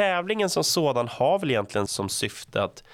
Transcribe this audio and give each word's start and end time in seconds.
tävlingen 0.00 0.50
som 0.50 0.64
sådan 0.64 1.08
har 1.08 1.38
väl 1.38 1.50
egentligen 1.50 1.86
som 1.86 2.08
syfte 2.08 2.62
att 2.62 2.84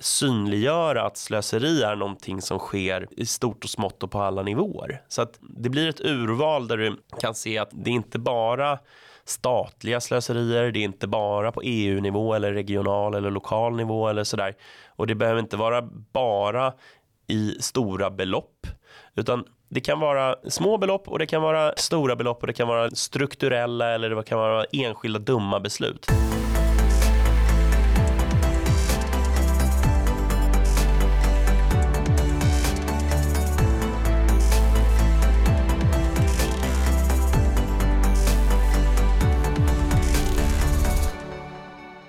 synliggöra 0.00 1.06
att 1.06 1.16
slöseri 1.16 1.82
är 1.82 1.96
någonting 1.96 2.42
som 2.42 2.58
sker 2.58 3.08
i 3.10 3.26
stort 3.26 3.64
och 3.64 3.70
smått 3.70 4.02
och 4.02 4.10
på 4.10 4.20
alla 4.20 4.42
nivåer. 4.42 5.02
Så 5.08 5.22
att 5.22 5.38
det 5.40 5.68
blir 5.68 5.88
ett 5.88 6.00
urval 6.00 6.68
där 6.68 6.76
du 6.76 6.96
kan 7.20 7.34
se 7.34 7.58
att 7.58 7.70
det 7.72 7.90
är 7.90 7.94
inte 7.94 8.18
bara 8.18 8.78
statliga 9.24 10.00
slöserier, 10.00 10.70
det 10.70 10.78
är 10.78 10.84
inte 10.84 11.06
bara 11.06 11.52
på 11.52 11.62
EU-nivå 11.62 12.34
eller 12.34 12.52
regional 12.52 13.14
eller 13.14 13.30
lokal 13.30 13.76
nivå 13.76 14.08
eller 14.08 14.24
sådär. 14.24 14.54
Och 14.88 15.06
det 15.06 15.14
behöver 15.14 15.40
inte 15.40 15.56
vara 15.56 15.82
bara 16.12 16.72
i 17.26 17.56
stora 17.60 18.10
belopp, 18.10 18.66
utan 19.14 19.44
det 19.68 19.80
kan 19.80 20.00
vara 20.00 20.36
små 20.48 20.78
belopp 20.78 21.08
och 21.08 21.18
det 21.18 21.26
kan 21.26 21.42
vara 21.42 21.72
stora 21.76 22.16
belopp 22.16 22.40
och 22.40 22.46
det 22.46 22.52
kan 22.52 22.68
vara 22.68 22.90
strukturella 22.90 23.94
eller 23.94 24.10
det 24.10 24.22
kan 24.22 24.38
vara 24.38 24.64
enskilda 24.72 25.18
dumma 25.18 25.60
beslut. 25.60 26.06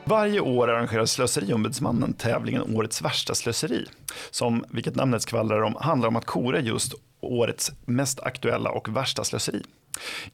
Varje 0.09 0.39
år 0.39 0.69
arrangerar 0.69 1.05
Slöseriombudsmannen 1.05 2.13
tävlingen 2.13 2.75
Årets 2.75 3.01
värsta 3.01 3.35
slöseri, 3.35 3.85
som, 4.31 4.65
vilket 4.69 4.95
namnet 4.95 5.21
skvallrar 5.21 5.61
om, 5.61 5.75
handlar 5.79 6.07
om 6.07 6.15
att 6.15 6.25
kora 6.25 6.59
just 6.59 6.93
årets 7.19 7.71
mest 7.85 8.19
aktuella 8.19 8.69
och 8.69 8.95
värsta 8.95 9.23
slöseri. 9.23 9.61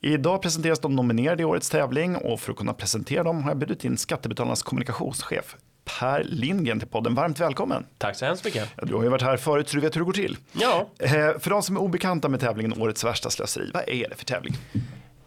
Idag 0.02 0.41
presenteras 0.41 0.80
de 0.80 0.96
nominerade 0.96 1.41
i 1.41 1.46
årets 1.46 1.70
tävling 1.70 2.16
och 2.16 2.40
för 2.40 2.52
att 2.52 2.58
kunna 2.58 2.73
presentera 2.73 3.23
dem 3.23 3.44
har 3.44 3.49
jag 3.49 3.58
bjudit 3.58 3.86
in 3.86 3.98
Skattebetalarnas 3.98 4.63
kommunikationschef 4.63 5.55
Per 5.85 6.24
Lindgren 6.24 6.80
till 6.80 6.90
podden. 6.90 7.16
Varmt 7.16 7.40
välkommen! 7.40 7.85
Tack 7.98 8.15
så 8.15 8.26
hemskt 8.26 8.46
mycket! 8.46 8.70
Du 8.84 8.96
har 8.96 9.04
ju 9.04 9.10
varit 9.10 9.21
här 9.21 9.37
förut 9.37 9.70
så 9.70 9.76
du 9.76 9.82
vet 9.82 9.96
hur 9.96 10.02
det 10.02 10.05
går 10.05 10.13
till. 10.13 10.37
Ja. 10.52 10.87
Eh, 10.99 11.10
för 11.12 11.49
de 11.49 11.63
som 11.63 11.76
är 11.76 11.82
obekanta 11.82 12.30
med 12.30 12.40
tävlingen 12.40 12.82
Årets 12.82 13.04
värsta 13.04 13.30
slöseri, 13.30 13.71
vad 13.74 13.90
är 13.90 14.10
det 14.10 14.15
för 14.15 14.26
tävling? 14.26 14.54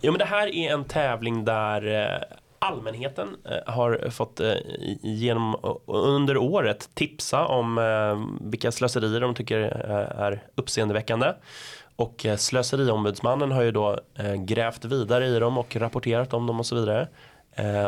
Jo, 0.01 0.13
men 0.13 0.19
det 0.19 0.25
här 0.25 0.55
är 0.55 0.73
en 0.73 0.85
tävling 0.85 1.45
där 1.45 2.03
eh, 2.05 2.37
allmänheten 2.67 3.37
eh, 3.45 3.75
har 3.75 4.11
fått 4.11 4.41
eh, 4.41 4.55
genom 5.03 5.77
under 5.87 6.37
året 6.37 6.91
tipsa 6.95 7.47
om 7.47 7.79
eh, 7.79 8.49
vilka 8.51 8.73
slöserier 8.73 9.21
de 9.21 9.35
tycker 9.35 9.61
eh, 9.91 10.23
är 10.23 10.43
uppseendeväckande. 10.55 11.33
Och 11.97 12.27
eh, 12.27 12.37
slöseriombudsmannen 12.37 13.53
har 13.53 13.63
ju 13.63 13.71
då 13.71 14.01
eh, 14.15 14.35
grävt 14.35 14.85
vidare 14.85 15.27
i 15.27 15.39
dem 15.39 15.59
och 15.59 15.77
rapporterat 15.77 16.35
om 16.35 16.47
dem 16.47 16.61
och 16.61 16.67
så 16.67 16.75
vidare. 16.77 17.09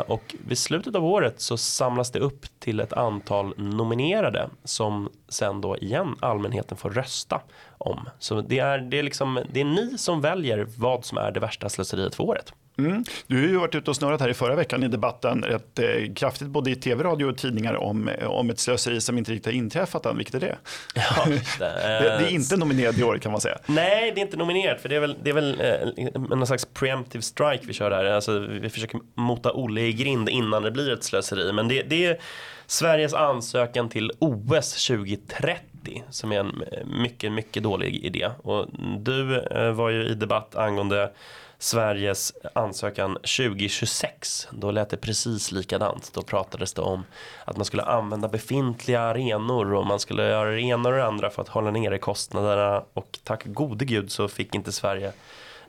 Och 0.06 0.34
vid 0.48 0.58
slutet 0.58 0.94
av 0.96 1.04
året 1.04 1.40
så 1.40 1.56
samlas 1.56 2.10
det 2.10 2.18
upp 2.18 2.46
till 2.58 2.80
ett 2.80 2.92
antal 2.92 3.54
nominerade 3.56 4.48
som 4.64 5.08
sen 5.28 5.60
då 5.60 5.76
igen 5.76 6.16
allmänheten 6.20 6.76
får 6.76 6.90
rösta 6.90 7.40
om. 7.78 8.08
Så 8.18 8.40
det 8.40 8.58
är, 8.58 8.78
det 8.78 8.98
är, 8.98 9.02
liksom, 9.02 9.44
det 9.52 9.60
är 9.60 9.64
ni 9.64 9.98
som 9.98 10.20
väljer 10.20 10.66
vad 10.76 11.04
som 11.04 11.18
är 11.18 11.30
det 11.30 11.40
värsta 11.40 11.68
slöseriet 11.68 12.14
för 12.14 12.24
året. 12.24 12.52
Mm. 12.78 13.04
Du 13.26 13.36
har 13.36 13.48
ju 13.48 13.56
varit 13.56 13.74
ute 13.74 13.90
och 13.90 13.96
snurrat 13.96 14.20
här 14.20 14.28
i 14.28 14.34
förra 14.34 14.54
veckan 14.54 14.82
i 14.82 14.88
debatten 14.88 15.42
rätt 15.42 15.78
eh, 15.78 16.14
kraftigt 16.14 16.48
både 16.48 16.70
i 16.70 16.76
tv, 16.76 17.04
radio 17.04 17.26
och 17.26 17.38
tidningar 17.38 17.74
om, 17.74 18.08
eh, 18.08 18.26
om 18.26 18.50
ett 18.50 18.58
slöseri 18.58 19.00
som 19.00 19.18
inte 19.18 19.32
riktigt 19.32 19.46
har 19.46 19.52
inträffat 19.52 20.06
än. 20.06 20.16
Vilket 20.16 20.34
är 20.34 20.40
det? 20.40 20.58
Ja, 20.94 21.26
det. 21.26 21.34
det, 21.58 22.18
det, 22.18 22.26
är 22.26 22.30
inte 22.30 22.56
nominerat 22.56 22.98
i 22.98 23.02
år 23.02 23.18
kan 23.18 23.32
man 23.32 23.40
säga. 23.40 23.58
Nej, 23.66 24.12
det 24.14 24.20
är 24.20 24.22
inte 24.22 24.36
nominerat 24.36 24.80
för 24.80 24.88
det 24.88 24.96
är 24.96 25.00
väl, 25.00 25.16
det 25.22 25.30
är 25.30 25.34
väl 25.34 25.60
eh, 25.60 26.20
någon 26.20 26.46
slags 26.46 26.64
preemptive 26.64 27.22
strike 27.22 27.64
vi 27.66 27.72
kör 27.72 27.90
där. 27.90 28.04
Alltså, 28.04 28.38
vi 28.38 28.70
försöker 28.70 29.00
mota 29.14 29.52
Olle 29.52 29.80
i 29.80 29.92
grind 29.92 30.28
innan 30.28 30.62
det 30.62 30.70
blir 30.70 30.92
ett 30.92 31.04
slöseri. 31.04 31.52
Men 31.52 31.68
det, 31.68 31.82
det 31.82 32.06
är 32.06 32.18
Sveriges 32.66 33.14
ansökan 33.14 33.88
till 33.88 34.12
OS 34.18 34.86
2030 34.86 36.04
som 36.10 36.32
är 36.32 36.40
en 36.40 36.64
mycket, 37.02 37.32
mycket 37.32 37.62
dålig 37.62 38.04
idé. 38.04 38.30
Och 38.42 38.66
du 38.98 39.40
eh, 39.40 39.70
var 39.72 39.90
ju 39.90 40.04
i 40.04 40.14
debatt 40.14 40.56
angående 40.56 41.10
Sveriges 41.60 42.32
ansökan 42.52 43.14
2026. 43.14 44.48
Då 44.50 44.70
lät 44.70 44.90
det 44.90 44.96
precis 44.96 45.52
likadant. 45.52 46.10
Då 46.14 46.22
pratades 46.22 46.74
det 46.74 46.82
om 46.82 47.04
att 47.44 47.56
man 47.56 47.64
skulle 47.64 47.82
använda 47.82 48.28
befintliga 48.28 49.00
arenor 49.00 49.74
och 49.74 49.86
man 49.86 50.00
skulle 50.00 50.28
göra 50.28 50.50
det 50.50 50.60
ena 50.60 50.88
och 50.88 50.94
det 50.94 51.04
andra 51.04 51.30
för 51.30 51.42
att 51.42 51.48
hålla 51.48 51.70
nere 51.70 51.98
kostnaderna. 51.98 52.84
Och 52.94 53.18
tack 53.24 53.44
gode 53.44 53.84
gud 53.84 54.10
så 54.10 54.28
fick 54.28 54.54
inte 54.54 54.72
Sverige 54.72 55.12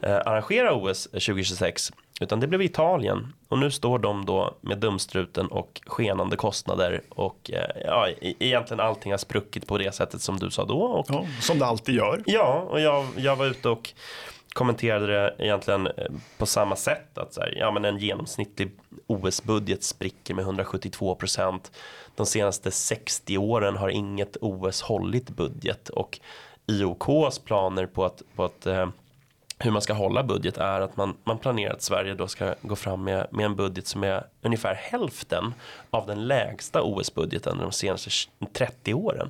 eh, 0.02 0.16
arrangera 0.16 0.74
OS 0.74 1.04
2026 1.04 1.92
utan 2.22 2.40
det 2.40 2.48
blev 2.48 2.62
Italien 2.62 3.34
och 3.48 3.58
nu 3.58 3.72
står 3.72 4.00
de 4.00 4.26
då 4.26 4.58
med 4.62 4.78
dumstruten 4.78 5.48
och 5.48 5.82
skenande 5.86 6.36
kostnader 6.36 7.02
och 7.10 7.52
eh, 7.54 7.82
ja, 7.86 8.10
egentligen 8.20 8.80
allting 8.80 9.12
har 9.12 9.18
spruckit 9.18 9.68
på 9.68 9.78
det 9.78 9.96
sättet 9.96 10.22
som 10.22 10.40
du 10.40 10.52
sa 10.52 10.66
då. 10.66 10.82
Och, 10.82 11.06
ja, 11.10 11.26
som 11.42 11.60
det 11.60 11.66
alltid 11.66 11.96
gör. 11.96 12.24
Ja, 12.26 12.68
och 12.70 12.82
jag, 12.82 13.08
jag 13.18 13.36
var 13.36 13.46
ute 13.46 13.70
och 13.70 13.94
kommenterade 14.54 15.08
det 15.08 15.36
egentligen 15.40 15.88
eh, 15.88 16.12
på 16.38 16.46
samma 16.46 16.76
sätt. 16.76 17.18
Att 17.18 17.34
så 17.34 17.42
här, 17.42 17.54
ja, 17.58 17.72
men 17.72 17.86
en 17.86 17.98
genomsnittlig 17.98 18.72
OS-budget 19.08 19.84
spricker 19.84 20.34
med 20.34 20.44
172 20.44 21.16
procent. 21.16 21.72
De 22.16 22.26
senaste 22.26 22.72
60 22.72 23.38
åren 23.38 23.78
har 23.78 23.90
inget 23.90 24.38
OS 24.42 24.82
hållit 24.82 25.30
budget 25.30 25.90
och 25.90 26.20
IOKs 26.68 27.40
planer 27.40 27.86
på 27.86 28.06
att, 28.06 28.22
på 28.36 28.44
att 28.44 28.66
eh, 28.66 28.90
hur 29.60 29.72
man 29.72 29.82
ska 29.82 29.94
hålla 29.94 30.24
budget 30.24 30.58
är 30.58 30.82
att 30.82 30.98
man, 30.98 31.18
man 31.24 31.38
planerar 31.38 31.74
att 31.74 31.82
Sverige 31.82 32.14
då 32.14 32.28
ska 32.28 32.56
gå 32.62 32.76
fram 32.76 33.04
med, 33.04 33.28
med 33.32 33.46
en 33.46 33.56
budget 33.56 33.88
som 33.88 34.04
är 34.04 34.28
ungefär 34.42 34.74
hälften 34.74 35.54
av 35.90 36.06
den 36.08 36.28
lägsta 36.28 36.82
OS-budgeten 36.82 37.58
de 37.58 37.72
senaste 37.72 38.10
30 38.54 38.94
åren. 38.94 39.30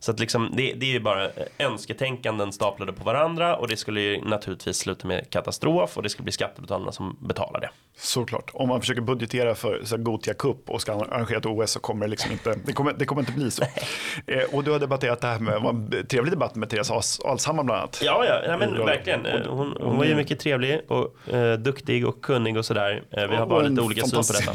Så 0.00 0.10
att 0.10 0.20
liksom, 0.20 0.52
det, 0.56 0.72
det 0.72 0.86
är 0.86 0.90
ju 0.90 1.00
bara 1.00 1.28
önsketänkanden 1.58 2.52
staplade 2.52 2.92
på 2.92 3.04
varandra 3.04 3.56
och 3.56 3.68
det 3.68 3.76
skulle 3.76 4.00
ju 4.00 4.20
naturligtvis 4.24 4.76
sluta 4.76 5.08
med 5.08 5.30
katastrof 5.30 5.96
och 5.96 6.02
det 6.02 6.08
skulle 6.08 6.24
bli 6.24 6.32
skattebetalarna 6.32 6.92
som 6.92 7.16
betalar 7.20 7.60
det. 7.60 7.70
Såklart, 7.96 8.50
om 8.52 8.68
man 8.68 8.80
försöker 8.80 9.00
budgetera 9.00 9.54
för 9.54 9.80
så 9.84 9.96
Gotia 9.96 10.34
Cup 10.34 10.70
och 10.70 10.80
ska 10.80 10.92
arrangera 10.92 11.38
ett 11.38 11.46
OS 11.46 11.70
så 11.70 11.80
kommer 11.80 12.06
det 12.06 12.10
liksom 12.10 12.32
inte, 12.32 12.54
det 12.64 12.72
kommer, 12.72 12.92
det 12.92 13.04
kommer 13.04 13.22
inte 13.22 13.32
bli 13.32 13.50
så. 13.50 13.62
eh, 14.26 14.42
och 14.52 14.64
du 14.64 14.70
har 14.70 14.78
debatterat 14.78 15.20
det 15.20 15.26
här 15.26 15.38
med, 15.38 15.62
var 15.62 15.70
en 15.70 16.06
trevlig 16.06 16.32
debatt 16.32 16.54
med 16.54 16.70
Therese 16.70 17.20
Alshammar 17.24 17.64
bland 17.64 17.80
annat. 17.80 18.00
Ja, 18.04 18.24
ja, 18.24 18.40
ja 18.46 18.58
men 18.58 18.86
verkligen. 18.86 19.26
Hon, 19.48 19.76
hon, 19.80 19.96
var 19.96 20.04
ju 20.04 20.14
mycket 20.14 20.40
trevlig 20.40 20.80
och 20.88 21.34
eh, 21.34 21.58
duktig 21.58 22.08
och 22.08 22.20
kunnig 22.22 22.56
och 22.56 22.64
sådär. 22.64 23.02
Eh, 23.10 23.26
vi 23.28 23.36
har 23.36 23.46
bara 23.46 23.62
lite 23.62 23.82
olika 23.82 24.02
syn 24.06 24.10
på 24.10 24.32
detta. 24.32 24.52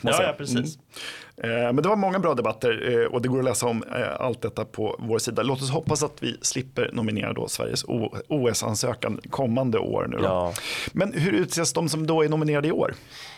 Ja, 0.00 0.22
ja, 0.22 0.34
precis. 0.38 0.56
Mm. 0.76 0.85
Eh, 1.36 1.48
men 1.48 1.76
det 1.76 1.88
var 1.88 1.96
många 1.96 2.18
bra 2.18 2.34
debatter 2.34 2.92
eh, 2.92 3.06
och 3.06 3.22
det 3.22 3.28
går 3.28 3.38
att 3.38 3.44
läsa 3.44 3.66
om 3.66 3.82
eh, 3.82 4.20
allt 4.20 4.42
detta 4.42 4.64
på 4.64 4.96
vår 4.98 5.18
sida. 5.18 5.42
Låt 5.42 5.62
oss 5.62 5.70
hoppas 5.70 6.02
att 6.02 6.22
vi 6.22 6.38
slipper 6.42 6.90
nominera 6.92 7.32
då 7.32 7.48
Sveriges 7.48 7.84
OS-ansökan 8.28 9.20
kommande 9.30 9.78
år. 9.78 10.06
Nu 10.10 10.18
ja. 10.22 10.52
Men 10.92 11.12
hur 11.12 11.32
utses 11.32 11.72
de 11.72 11.88
som 11.88 12.06
då 12.06 12.24
är 12.24 12.28
nominerade 12.28 12.68
i 12.68 12.72
år? 12.72 12.94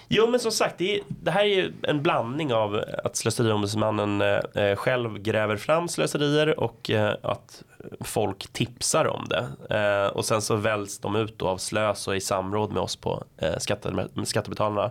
Jo, 0.08 0.26
men 0.26 0.40
som 0.40 0.52
sagt, 0.52 0.78
det, 0.78 0.94
är, 0.94 1.00
det 1.08 1.30
här 1.30 1.40
är 1.40 1.48
ju 1.48 1.72
en 1.82 2.02
blandning 2.02 2.52
av 2.52 2.84
att 3.04 3.16
slöseriombudsmannen 3.16 4.20
eh, 4.20 4.76
själv 4.76 5.18
gräver 5.18 5.56
fram 5.56 5.88
slöserier 5.88 6.60
och 6.60 6.90
eh, 6.90 7.14
att 7.22 7.62
folk 8.00 8.52
tipsar 8.52 9.06
om 9.06 9.26
det. 9.28 9.74
Eh, 9.76 10.16
och 10.16 10.24
sen 10.24 10.42
så 10.42 10.56
väljs 10.56 10.98
de 10.98 11.16
ut 11.16 11.42
av 11.42 11.56
Slös 11.56 12.08
och 12.08 12.16
i 12.16 12.20
samråd 12.20 12.72
med 12.72 12.82
oss 12.82 12.96
på 12.96 13.24
eh, 13.36 13.58
skatte, 13.58 14.08
skattebetalarna. 14.24 14.90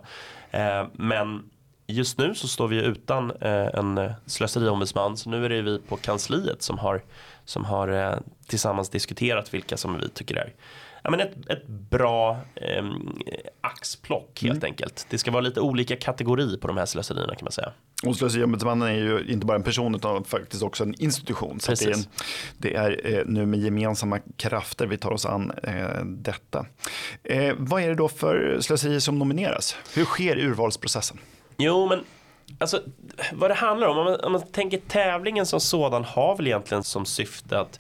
Men 0.93 1.43
just 1.87 2.17
nu 2.17 2.35
så 2.35 2.47
står 2.47 2.67
vi 2.67 2.81
utan 2.81 3.31
eh, 3.31 3.65
en 3.65 4.11
slöseriombudsman 4.25 5.17
så 5.17 5.29
nu 5.29 5.45
är 5.45 5.49
det 5.49 5.61
vi 5.61 5.79
på 5.79 5.97
kansliet 5.97 6.61
som 6.61 6.77
har, 6.77 7.03
som 7.45 7.65
har 7.65 7.87
eh, 7.87 8.19
tillsammans 8.47 8.89
diskuterat 8.89 9.53
vilka 9.53 9.77
som 9.77 9.97
vi 9.97 10.09
tycker 10.09 10.35
är 10.35 10.53
ja, 11.07 11.11
men 11.11 11.19
ett, 11.19 11.49
ett 11.49 11.67
bra 11.67 12.39
eh, 12.55 12.85
axplock 13.61 14.41
helt 14.41 14.57
mm. 14.57 14.65
enkelt. 14.65 15.05
Det 15.09 15.17
ska 15.17 15.31
vara 15.31 15.41
lite 15.41 15.61
olika 15.61 15.95
kategori 15.95 16.57
på 16.57 16.67
de 16.67 16.77
här 16.77 16.85
slöserierna 16.85 17.35
kan 17.35 17.45
man 17.45 17.51
säga. 17.51 17.71
Och 18.05 18.15
Slöseriombudsmannen 18.15 18.87
är 18.87 18.93
ju 18.93 19.25
inte 19.27 19.45
bara 19.45 19.57
en 19.57 19.63
person 19.63 19.95
utan 19.95 20.23
faktiskt 20.23 20.63
också 20.63 20.83
en 20.83 21.01
institution. 21.01 21.59
Så 21.59 21.71
det 21.71 21.85
är, 21.85 21.97
det 22.57 22.75
är 22.75 23.17
eh, 23.17 23.25
nu 23.25 23.45
med 23.45 23.59
gemensamma 23.59 24.19
krafter 24.37 24.87
vi 24.87 24.97
tar 24.97 25.11
oss 25.11 25.25
an 25.25 25.51
eh, 25.63 26.05
detta. 26.05 26.65
Eh, 27.23 27.53
vad 27.57 27.81
är 27.81 27.89
det 27.89 27.95
då 27.95 28.07
för 28.07 28.57
slöserier 28.61 28.99
som 28.99 29.19
nomineras? 29.19 29.75
Hur 29.93 30.05
sker 30.05 30.37
urvalsprocessen? 30.37 31.17
Jo, 31.57 31.87
men 31.87 32.03
alltså, 32.59 32.81
vad 33.33 33.49
det 33.49 33.53
handlar 33.53 33.87
om, 33.87 33.97
om 33.97 34.05
man, 34.05 34.19
om 34.19 34.31
man 34.31 34.41
tänker 34.41 34.77
tävlingen 34.77 35.45
som 35.45 35.59
sådan 35.59 36.03
har 36.03 36.37
väl 36.37 36.47
egentligen 36.47 36.83
som 36.83 37.05
syfte 37.05 37.59
att 37.59 37.79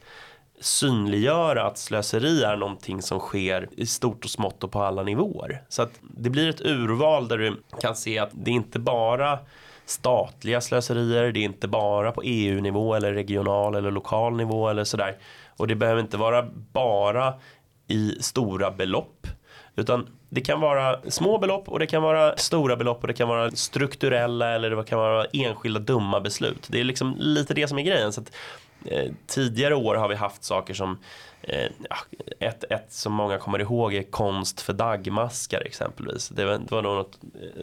synliggöra 0.59 1.67
att 1.67 1.77
slöseri 1.77 2.43
är 2.43 2.57
någonting 2.57 3.01
som 3.01 3.19
sker 3.19 3.69
i 3.71 3.85
stort 3.85 4.25
och 4.25 4.31
smått 4.31 4.63
och 4.63 4.71
på 4.71 4.83
alla 4.83 5.03
nivåer. 5.03 5.63
Så 5.69 5.81
att 5.81 5.91
det 6.01 6.29
blir 6.29 6.49
ett 6.49 6.61
urval 6.61 7.27
där 7.27 7.37
du 7.37 7.63
kan 7.81 7.95
se 7.95 8.19
att 8.19 8.29
det 8.33 8.51
är 8.51 8.55
inte 8.55 8.79
bara 8.79 9.39
statliga 9.85 10.61
slöserier, 10.61 11.31
det 11.31 11.39
är 11.39 11.43
inte 11.43 11.67
bara 11.67 12.11
på 12.11 12.21
EU-nivå 12.23 12.95
eller 12.95 13.13
regional 13.13 13.75
eller 13.75 13.91
lokal 13.91 14.35
nivå 14.35 14.69
eller 14.69 14.83
sådär. 14.83 15.17
Och 15.57 15.67
det 15.67 15.75
behöver 15.75 16.01
inte 16.01 16.17
vara 16.17 16.47
bara 16.71 17.33
i 17.87 18.17
stora 18.21 18.71
belopp 18.71 19.27
utan 19.77 20.07
det 20.29 20.41
kan 20.41 20.59
vara 20.59 20.99
små 21.07 21.37
belopp 21.37 21.69
och 21.69 21.79
det 21.79 21.87
kan 21.87 22.01
vara 22.01 22.37
stora 22.37 22.75
belopp 22.75 23.01
och 23.01 23.07
det 23.07 23.13
kan 23.13 23.27
vara 23.27 23.51
strukturella 23.51 24.55
eller 24.55 24.69
det 24.69 24.83
kan 24.83 24.99
vara 24.99 25.25
enskilda 25.25 25.79
dumma 25.79 26.19
beslut. 26.19 26.67
Det 26.69 26.79
är 26.79 26.83
liksom 26.83 27.15
lite 27.17 27.53
det 27.53 27.67
som 27.67 27.79
är 27.79 27.83
grejen. 27.83 28.13
Så 28.13 28.21
att, 28.21 28.31
eh, 28.85 29.11
tidigare 29.27 29.75
år 29.75 29.95
har 29.95 30.09
vi 30.09 30.15
haft 30.15 30.43
saker 30.43 30.73
som 30.73 30.97
eh, 31.41 31.71
ah, 31.89 31.97
ett, 32.39 32.63
ett 32.63 32.93
som 32.93 33.13
många 33.13 33.37
kommer 33.37 33.59
ihåg 33.59 33.93
är 33.93 34.03
konst 34.03 34.61
för 34.61 34.73
dagmaskar 34.73 35.61
exempelvis. 35.65 36.29
Det 36.29 36.45
var, 36.45 36.57
det 36.57 36.71
var 36.71 36.81
något 36.81 37.19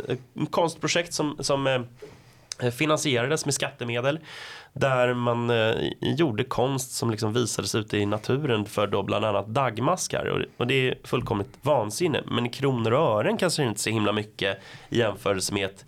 eh, 0.09 0.17
konstprojekt 0.51 1.15
som, 1.15 1.37
som 1.41 1.67
eh, 1.67 2.71
finansierades 2.71 3.45
med 3.45 3.55
skattemedel 3.55 4.19
där 4.75 5.15
man 5.15 5.51
eh, 5.51 5.75
gjorde 6.01 6.45
konst 6.45 6.93
som 6.93 7.11
liksom 7.11 7.33
visades 7.33 7.75
ute 7.75 7.99
i 7.99 8.07
naturen 8.07 8.65
för 8.65 8.87
då 8.87 9.03
bland 9.03 9.25
annat 9.25 9.47
dagmaskar 9.47 10.25
och, 10.25 10.41
och 10.57 10.67
det 10.67 10.89
är 10.89 10.99
fullkomligt 11.05 11.59
vansinne 11.63 12.23
men 12.27 12.47
i 12.47 12.49
kronor 12.49 12.93
och 12.93 13.21
ören 13.21 13.37
kanske 13.37 13.63
det 13.63 13.69
inte 13.69 13.81
så 13.81 13.91
himla 13.91 14.13
mycket 14.13 14.59
i 14.89 14.99
jämförelse 14.99 15.55
med 15.55 15.65
ett 15.65 15.85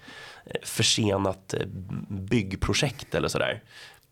eh, 0.46 0.60
försenat 0.62 1.54
eh, 1.54 1.66
byggprojekt 2.08 3.14
eller 3.14 3.28
sådär. 3.28 3.62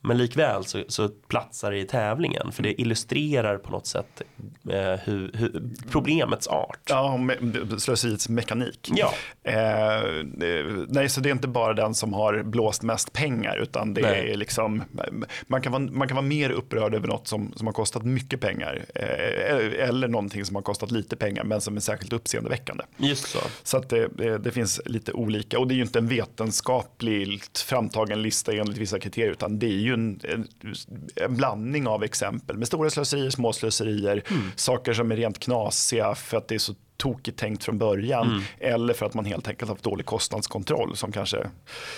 Men 0.07 0.19
likväl 0.19 0.65
så, 0.65 0.83
så 0.89 1.09
platsar 1.09 1.71
det 1.71 1.79
i 1.79 1.85
tävlingen 1.85 2.53
för 2.53 2.63
det 2.63 2.81
illustrerar 2.81 3.59
på 3.59 3.71
något 3.71 3.87
sätt 3.87 4.23
eh, 4.71 5.01
hur, 5.05 5.31
hur, 5.35 5.63
problemets 5.91 6.47
art. 6.47 6.81
Ja, 6.85 7.21
slöseriets 7.79 8.29
mekanik. 8.29 8.91
Ja. 8.95 9.13
Eh, 9.43 10.25
nej, 10.89 11.09
så 11.09 11.21
det 11.21 11.29
är 11.29 11.33
inte 11.33 11.49
bara 11.49 11.75
den 11.75 11.95
som 11.95 12.13
har 12.13 12.43
blåst 12.43 12.83
mest 12.83 13.13
pengar 13.13 13.57
utan 13.57 13.95
det 13.95 14.01
nej. 14.01 14.33
är 14.33 14.37
liksom 14.37 14.83
man 15.47 15.63
kan, 15.63 15.73
vara, 15.73 15.83
man 15.83 16.09
kan 16.09 16.15
vara 16.15 16.27
mer 16.27 16.51
upprörd 16.51 16.95
över 16.95 17.09
något 17.09 17.29
som, 17.29 17.53
som 17.57 17.67
har 17.67 17.75
kostat 17.75 18.05
mycket 18.05 18.41
pengar 18.41 18.85
eh, 18.95 19.89
eller 19.89 20.09
någonting 20.09 20.45
som 20.45 20.57
har 20.57 20.63
kostat 20.63 20.91
lite 20.91 21.17
pengar 21.17 21.45
men 21.45 21.61
som 21.61 21.77
är 21.77 21.81
särskilt 21.81 22.13
uppseendeväckande. 22.13 22.85
Just 22.97 23.27
så. 23.29 23.39
Så 23.63 23.77
att 23.77 23.89
det, 23.89 24.09
det, 24.17 24.39
det 24.39 24.51
finns 24.51 24.81
lite 24.85 25.13
olika 25.13 25.59
och 25.59 25.69
det 25.69 25.75
är 25.75 25.77
ju 25.77 25.83
inte 25.83 25.99
en 25.99 26.09
vetenskapligt 26.09 27.59
framtagen 27.59 28.23
lista 28.23 28.53
enligt 28.53 28.79
vissa 28.79 28.99
kriterier 28.99 29.33
utan 29.33 29.59
det 29.59 29.67
är 29.67 29.71
ju 29.71 29.94
en, 29.95 30.21
en, 31.17 31.37
blandning 31.37 31.87
av 31.87 32.05
exempel 32.05 32.57
med 32.57 32.67
stora 32.67 32.91
slöserier, 32.91 33.31
små 33.31 33.53
slöserier, 33.53 34.23
mm. 34.31 34.51
saker 34.57 34.93
som 34.93 35.13
är 35.13 35.17
rent 35.17 35.39
knasiga 35.39 36.15
för 36.15 36.37
att 36.37 36.49
det 36.49 36.55
är 36.55 36.59
så 36.59 36.75
tokigt 36.97 37.39
tänkt 37.39 37.65
från 37.65 37.79
början 37.79 38.27
mm. 38.27 38.43
eller 38.59 38.95
för 38.95 39.07
att 39.07 39.15
man 39.15 39.25
helt 39.25 39.49
enkelt 39.49 39.69
har 39.69 39.75
haft 39.75 39.85
dålig 39.85 40.07
kostnadskontroll 40.07 40.97
som 40.97 41.13
kanske 41.13 41.51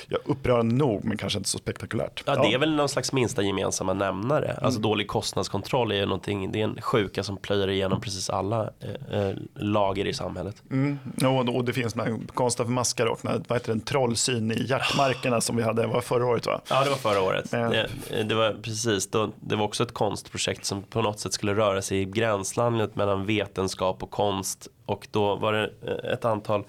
ja, 0.09 0.19
upprörande 0.25 0.75
nog 0.75 1.05
men 1.05 1.17
kanske 1.17 1.39
inte 1.39 1.51
så 1.51 1.59
spektakulärt. 1.59 2.23
Ja, 2.27 2.43
det 2.43 2.55
är 2.55 2.59
väl 2.59 2.75
någon 2.75 2.89
slags 2.89 3.13
minsta 3.13 3.43
gemensamma 3.43 3.93
nämnare. 3.93 4.47
Mm. 4.47 4.65
Alltså 4.65 4.81
dålig 4.81 5.09
kostnadskontroll 5.09 5.93
är 5.93 5.97
ju 5.97 6.07
någonting, 6.07 6.53
det 6.53 6.61
är 6.61 6.65
en 6.65 6.83
sjuka 6.83 7.23
som 7.23 7.37
plöjer 7.37 7.71
igenom 7.71 8.01
precis 8.01 8.31
alla 8.31 8.71
eh, 8.81 9.21
eh 9.21 9.37
lager 9.55 10.07
i 10.07 10.15
samhället. 10.15 10.63
Mm. 10.71 10.99
Och, 11.25 11.57
och 11.57 11.65
det 11.65 11.73
finns 11.73 11.95
några 11.95 12.19
konsta 12.35 12.65
för 12.65 12.71
maskar 12.71 13.07
och 13.07 13.19
vad 13.23 13.53
heter 13.53 13.67
det, 13.67 13.73
en 13.73 13.81
trollsyn 13.81 14.53
i 14.53 14.67
hjärtmarkerna 14.69 15.41
som 15.41 15.57
vi 15.57 15.63
hade, 15.63 15.87
var 15.87 16.01
förra 16.01 16.27
året 16.27 16.47
va? 16.47 16.61
Ja 16.71 16.85
det 16.85 16.91
var 16.91 16.97
förra 16.97 17.23
året. 17.23 17.53
Mm. 17.53 17.71
Det, 17.71 18.23
det, 18.23 18.35
var 18.35 18.57
precis, 18.63 19.11
då, 19.11 19.33
det 19.41 19.57
var 19.57 19.65
också 19.65 19.83
ett 19.83 19.95
konstprojekt 19.95 20.65
som 20.65 20.83
på 20.83 21.03
något 21.03 21.21
sätt 21.21 21.33
skulle 21.33 21.55
röra 21.55 21.83
sig 21.83 22.01
i 22.01 22.05
gränslandet 22.05 22.97
mellan 22.97 23.27
vetenskap 23.27 24.03
och 24.03 24.11
konst 24.11 24.69
och 24.87 25.09
då 25.11 25.37
var 25.37 25.53
det 25.53 25.71
eh, 25.83 26.13
ett 26.13 26.25
antal 26.25 26.65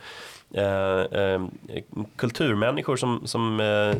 kulturmänniskor 2.15 2.95
som, 2.95 3.27
som 3.27 3.59
eh, 3.59 3.95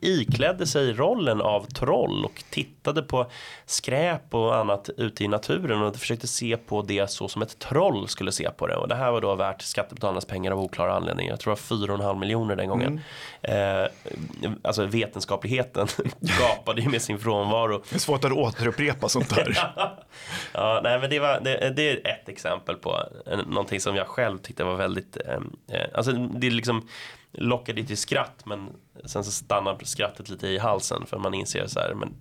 iklädde 0.00 0.66
sig 0.66 0.92
rollen 0.92 1.40
av 1.40 1.66
troll 1.66 2.24
och 2.24 2.44
tittade 2.50 3.02
på 3.02 3.26
skräp 3.66 4.34
och 4.34 4.56
annat 4.56 4.90
ute 4.96 5.24
i 5.24 5.28
naturen 5.28 5.82
och 5.82 5.96
försökte 5.96 6.26
se 6.26 6.56
på 6.56 6.82
det 6.82 7.10
så 7.10 7.28
som 7.28 7.42
ett 7.42 7.58
troll 7.58 8.08
skulle 8.08 8.32
se 8.32 8.50
på 8.50 8.66
det. 8.66 8.76
Och 8.76 8.88
det 8.88 8.94
här 8.94 9.12
var 9.12 9.20
då 9.20 9.34
värt 9.34 9.62
skattebetalarnas 9.62 10.24
pengar 10.24 10.52
av 10.52 10.60
oklara 10.60 10.94
anledningar. 10.94 11.32
Jag 11.32 11.40
tror 11.40 11.54
det 11.54 11.86
var 11.96 11.96
4,5 11.96 12.20
miljoner 12.20 12.56
den 12.56 12.68
gången. 12.68 13.00
Mm. 13.42 13.84
Eh, 13.84 14.52
alltså 14.62 14.86
vetenskapligheten 14.86 15.86
gapade 16.20 16.80
ju 16.80 16.88
med 16.88 17.02
sin 17.02 17.18
frånvaro. 17.18 17.82
Det 17.90 17.96
är 17.96 18.00
svårt 18.00 18.24
att 18.24 18.32
återupprepa 18.32 19.08
sånt 19.08 19.34
där. 19.34 19.58
ja, 20.52 20.80
nej, 20.84 21.00
men 21.00 21.10
det, 21.10 21.18
var, 21.18 21.40
det, 21.40 21.72
det, 21.76 21.90
är 21.90 22.12
ett 22.12 22.28
exempel 22.28 22.76
på 22.76 23.02
någonting 23.46 23.80
som 23.80 23.96
jag 23.96 24.06
själv 24.06 24.38
tyckte 24.38 24.64
var 24.64 24.76
väldigt, 24.76 25.16
eh, 25.16 25.34
eh 25.78 25.81
alltså 25.94 26.12
det 26.12 26.50
liksom 26.50 26.88
lockade 27.32 27.84
till 27.84 27.96
skratt 27.96 28.42
men 28.44 28.68
sen 29.04 29.24
så 29.24 29.30
stannar 29.30 29.78
skrattet 29.84 30.28
lite 30.28 30.48
i 30.48 30.58
halsen 30.58 31.06
för 31.06 31.18
man 31.18 31.34
inser 31.34 31.66
så 31.66 31.80
här, 31.80 31.94
men 31.94 32.14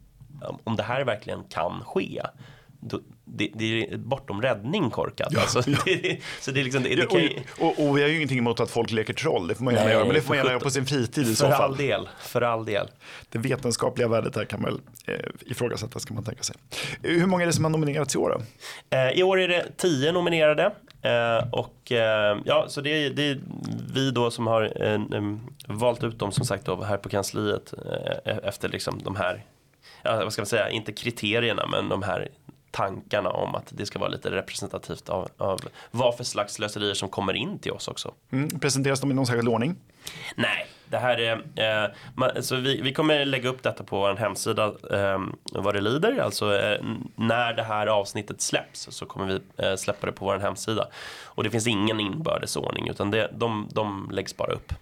om 0.64 0.76
det 0.76 0.84
här 0.84 1.04
verkligen 1.04 1.44
kan 1.44 1.84
ske 1.86 2.22
då, 2.82 3.00
det, 3.26 3.50
det, 3.54 3.66
är 3.66 3.98
bortom 3.98 4.42
räddning 4.42 4.90
korkat. 4.90 5.28
Ja, 5.32 5.42
alltså, 5.42 5.64
ja. 5.70 5.78
Det, 5.86 6.20
så 6.40 6.52
det 6.52 6.60
är 6.60 6.64
liksom, 6.64 6.84
det, 6.84 6.90
ja, 6.90 7.06
och, 7.60 7.66
och, 7.66 7.88
och, 7.88 7.98
vi 7.98 8.02
har 8.02 8.10
ju 8.10 8.16
ingenting 8.16 8.38
emot 8.38 8.60
att 8.60 8.72
folk 8.72 8.92
leker 8.92 9.14
troll, 9.14 9.48
det 9.48 9.56
får 9.56 9.64
man 9.64 9.74
gärna 9.74 9.86
Nej, 9.86 9.94
göra, 9.94 10.06
men 10.06 10.16
det 10.16 10.22
får 10.22 10.28
man 10.28 10.38
gärna 10.38 10.50
göra 10.50 10.60
på 10.60 10.70
sin 10.70 10.86
fritid 10.86 11.28
i 11.28 11.36
så 11.36 11.50
fall. 11.50 11.62
All 11.62 11.78
del, 11.78 12.10
för 12.20 12.42
all 12.42 12.66
del. 12.66 12.88
Det 13.30 13.38
vetenskapliga 13.38 14.08
värdet 14.08 14.36
här 14.36 14.46
kan 14.46 14.64
väl 14.64 14.82
eh, 15.06 15.16
ifrågasättas 15.40 16.06
kan 16.06 16.16
man 16.16 16.24
tänka 16.24 16.44
sig. 16.44 16.56
Hur 17.02 17.26
många 17.26 17.44
är 17.44 17.48
det 17.48 17.54
som 17.54 17.64
har 17.64 17.72
nominerats 17.72 18.16
i 18.16 18.18
år? 18.18 18.42
Eh, 18.90 19.20
I 19.20 19.24
år 19.24 19.40
är 19.40 19.48
det 19.48 19.66
tio 19.78 20.12
nominerade. 20.12 20.72
Eh, 21.02 21.48
och 21.52 21.92
eh, 21.92 22.38
ja, 22.46 22.66
så 22.68 22.82
det 22.82 22.90
är, 22.90 23.10
det 23.10 23.24
är, 23.24 23.40
vi 23.94 24.12
då 24.12 24.32
som 24.32 24.48
har 24.48 24.84
eh, 24.84 25.00
valt 25.68 26.04
ut 26.04 26.20
dem 26.20 26.32
som 26.32 26.46
sagt 26.46 26.66
då 26.66 26.84
här 26.84 26.98
på 26.98 27.10
kansliet 27.10 27.74
eh, 28.26 28.38
efter 28.44 28.70
liksom 28.70 29.00
de 29.04 29.16
här, 29.16 29.46
ja, 30.04 30.16
vad 30.24 30.34
ska 30.34 30.42
man 30.42 30.48
säga, 30.48 30.70
inte 30.70 30.92
kriterierna 30.92 31.68
men 31.68 31.90
de 31.90 32.04
här 32.04 32.30
tankarna 32.72 33.30
om 33.30 33.56
att 33.56 33.66
det 33.70 33.86
ska 33.86 34.00
vara 34.00 34.10
lite 34.10 34.32
representativt 34.32 35.10
av, 35.10 35.30
av 35.38 35.60
vad 35.92 36.16
för 36.16 36.24
slags 36.24 36.54
slöserier 36.54 36.94
som 36.94 37.10
kommer 37.10 37.34
in 37.34 37.60
till 37.60 37.72
oss 37.72 37.88
också. 37.88 38.14
Mm, 38.32 38.60
presenteras 38.60 39.00
de 39.00 39.12
i 39.12 39.14
någon 39.14 39.26
särskild 39.26 39.50
ordning? 39.50 39.76
Nej, 40.36 40.68
det 40.92 40.98
här 40.98 41.20
är, 41.20 41.84
eh, 41.86 41.90
man, 42.16 42.44
så 42.44 42.56
vi, 42.56 42.82
vi 42.82 42.94
kommer 42.94 43.26
lägga 43.26 43.50
upp 43.50 43.64
detta 43.64 43.84
på 43.84 44.00
vår 44.00 44.16
hemsida 44.16 44.66
eh, 44.92 45.20
vad 45.52 45.76
det 45.76 45.82
lider. 45.82 46.20
Alltså 46.20 46.56
eh, 46.56 46.82
när 47.16 47.54
det 47.54 47.64
här 47.64 47.88
avsnittet 47.88 48.42
släpps 48.42 48.88
så 48.92 49.06
kommer 49.06 49.28
vi 49.28 49.66
eh, 49.66 49.76
släppa 49.76 50.06
det 50.06 50.12
på 50.12 50.26
vår 50.26 50.40
hemsida. 50.40 50.88
Och 51.26 51.44
det 51.44 51.50
finns 51.50 51.68
ingen 51.68 52.00
inbördesordning 52.00 52.90
utan 52.90 53.12
det, 53.12 53.30
de, 53.34 53.70
de 53.74 54.10
läggs 54.12 54.38
bara 54.38 54.52
upp. 54.52 54.74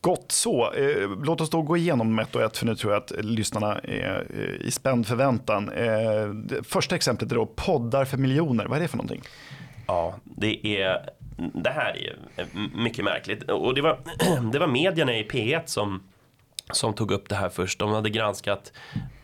Gott 0.00 0.32
så. 0.32 0.72
Eh, 0.72 1.10
låt 1.22 1.40
oss 1.40 1.50
då 1.50 1.62
gå 1.62 1.76
igenom 1.76 2.18
ett 2.18 2.36
och 2.36 2.42
ett 2.42 2.56
för 2.56 2.66
nu 2.66 2.76
tror 2.76 2.92
jag 2.92 3.02
att 3.02 3.24
lyssnarna 3.24 3.78
är 3.78 4.26
eh, 4.34 4.66
i 4.66 4.70
spänd 4.70 5.06
förväntan. 5.06 5.68
Eh, 5.68 6.62
första 6.62 6.96
exemplet 6.96 7.32
är 7.32 7.36
då 7.36 7.46
poddar 7.46 8.04
för 8.04 8.16
miljoner. 8.16 8.66
Vad 8.66 8.78
är 8.78 8.82
det 8.82 8.88
för 8.88 8.96
någonting? 8.96 9.22
Ja, 9.86 10.14
det 10.24 10.66
är 10.82 11.10
det 11.38 11.70
här 11.70 11.96
är 11.96 12.16
mycket 12.74 13.04
märkligt 13.04 13.42
och 13.42 13.74
det 13.74 13.82
var, 13.82 13.98
det 14.52 14.58
var 14.58 14.66
medierna 14.66 15.16
i 15.16 15.24
P1 15.24 15.62
som, 15.64 16.02
som 16.72 16.94
tog 16.94 17.10
upp 17.10 17.28
det 17.28 17.34
här 17.34 17.48
först. 17.48 17.78
De 17.78 17.92
hade 17.92 18.10
granskat 18.10 18.72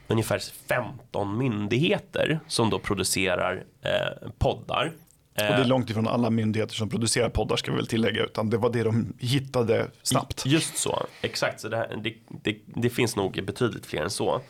ungefär 0.06 0.38
15 0.68 1.38
myndigheter 1.38 2.40
som 2.46 2.70
då 2.70 2.78
producerar 2.78 3.64
eh, 3.82 4.28
poddar. 4.38 4.92
Och 5.34 5.40
det 5.40 5.44
är 5.44 5.60
eh, 5.60 5.66
långt 5.66 5.90
ifrån 5.90 6.08
alla 6.08 6.30
myndigheter 6.30 6.74
som 6.74 6.88
producerar 6.88 7.28
poddar 7.28 7.56
ska 7.56 7.70
vi 7.70 7.76
väl 7.76 7.86
tillägga, 7.86 8.24
utan 8.24 8.50
det 8.50 8.56
var 8.56 8.70
det 8.70 8.82
de 8.82 9.12
hittade 9.18 9.90
snabbt. 10.02 10.46
Just 10.46 10.76
så, 10.76 11.06
exakt. 11.20 11.60
Så 11.60 11.68
det, 11.68 11.76
här, 11.76 12.00
det, 12.02 12.14
det, 12.42 12.58
det 12.66 12.90
finns 12.90 13.16
nog 13.16 13.44
betydligt 13.44 13.86
fler 13.86 14.02
än 14.02 14.10
så. 14.10 14.40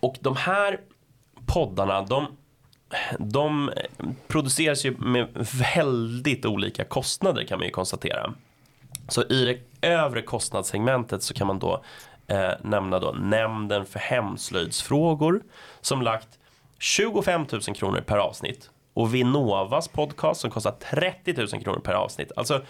Och 0.00 0.16
de 0.20 0.36
här 0.36 0.80
poddarna, 1.46 2.02
de, 2.02 2.26
de 3.18 3.70
produceras 4.28 4.84
ju 4.84 4.96
med 4.98 5.46
väldigt 5.74 6.44
olika 6.44 6.84
kostnader 6.84 7.44
kan 7.44 7.58
man 7.58 7.66
ju 7.66 7.72
konstatera. 7.72 8.34
Så 9.08 9.22
i 9.22 9.44
det 9.44 9.88
övre 9.88 10.22
kostnadssegmentet 10.22 11.22
så 11.22 11.34
kan 11.34 11.46
man 11.46 11.58
då 11.58 11.84
eh, 12.26 12.52
nämna 12.62 12.98
då 12.98 13.12
Nämnden 13.12 13.86
för 13.86 13.98
hemslöjdsfrågor 13.98 15.42
som 15.80 16.02
lagt 16.02 16.28
25 16.78 17.46
000 17.52 17.60
kronor 17.60 18.00
per 18.00 18.16
avsnitt 18.16 18.70
och 18.94 19.14
Vinnovas 19.14 19.88
podcast 19.88 20.40
som 20.40 20.50
kostar 20.50 20.72
30 20.72 21.32
000 21.32 21.48
kronor 21.48 21.80
per 21.80 21.92
avsnitt. 21.92 22.32
Alltså, 22.36 22.62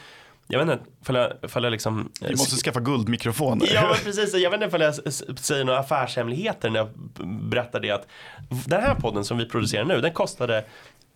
jag 0.51 0.65
vet 0.67 0.79
inte 0.79 0.91
ifall 1.03 1.17
jag, 1.17 1.33
ifall 1.43 1.65
jag 1.65 1.71
liksom... 1.71 2.13
Vi 2.21 2.31
måste 2.31 2.57
skaffa 2.57 2.81
guldmikrofoner. 2.81 3.69
Ja, 3.75 3.97
precis. 4.05 4.35
Jag 4.35 4.51
vet 4.51 4.63
inte 4.63 4.67
ifall 4.67 4.81
jag 4.81 5.13
säger 5.39 5.65
några 5.65 5.79
affärshemligheter 5.79 6.71
när 6.71 6.79
jag 6.79 6.89
berättar 7.51 7.81
det 7.81 7.91
att 7.91 8.07
den 8.67 8.81
här 8.81 8.95
podden 8.95 9.25
som 9.25 9.39
vi 9.39 9.47
producerar 9.47 9.85
nu, 9.85 10.01
den 10.01 10.13
kostade 10.13 10.65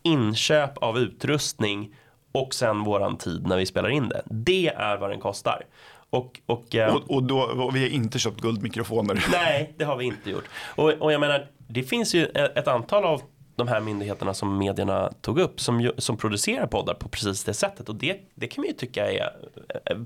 inköp 0.02 0.78
av 0.78 0.98
utrustning 0.98 1.94
och 2.32 2.54
sen 2.54 2.84
våran 2.84 3.16
tid 3.16 3.46
när 3.46 3.56
vi 3.56 3.66
spelar 3.66 3.88
in 3.88 4.08
det. 4.08 4.22
Det 4.24 4.68
är 4.68 4.96
vad 4.96 5.10
den 5.10 5.20
kostar. 5.20 5.62
Och, 6.10 6.40
och, 6.46 6.74
eh, 6.74 6.94
och, 6.94 7.10
och, 7.10 7.22
då, 7.22 7.40
och 7.40 7.76
vi 7.76 7.80
har 7.82 7.88
inte 7.88 8.18
köpt 8.18 8.40
guldmikrofoner. 8.40 9.24
Nej, 9.32 9.74
det 9.78 9.84
har 9.84 9.96
vi 9.96 10.04
inte 10.04 10.30
gjort. 10.30 10.44
Och, 10.76 10.88
och 10.90 11.12
jag 11.12 11.20
menar, 11.20 11.46
det 11.68 11.82
finns 11.82 12.14
ju 12.14 12.26
ett 12.26 12.68
antal 12.68 13.04
av 13.04 13.22
de 13.56 13.68
här 13.68 13.80
myndigheterna 13.80 14.34
som 14.34 14.58
medierna 14.58 15.12
tog 15.20 15.38
upp 15.38 15.60
som, 15.60 15.90
som 15.98 16.16
producerar 16.16 16.66
poddar 16.66 16.94
på 16.94 17.08
precis 17.08 17.44
det 17.44 17.54
sättet 17.54 17.88
och 17.88 17.94
det, 17.94 18.20
det 18.34 18.46
kan 18.46 18.62
man 18.62 18.68
ju 18.68 18.74
tycka 18.74 19.12
är 19.12 19.30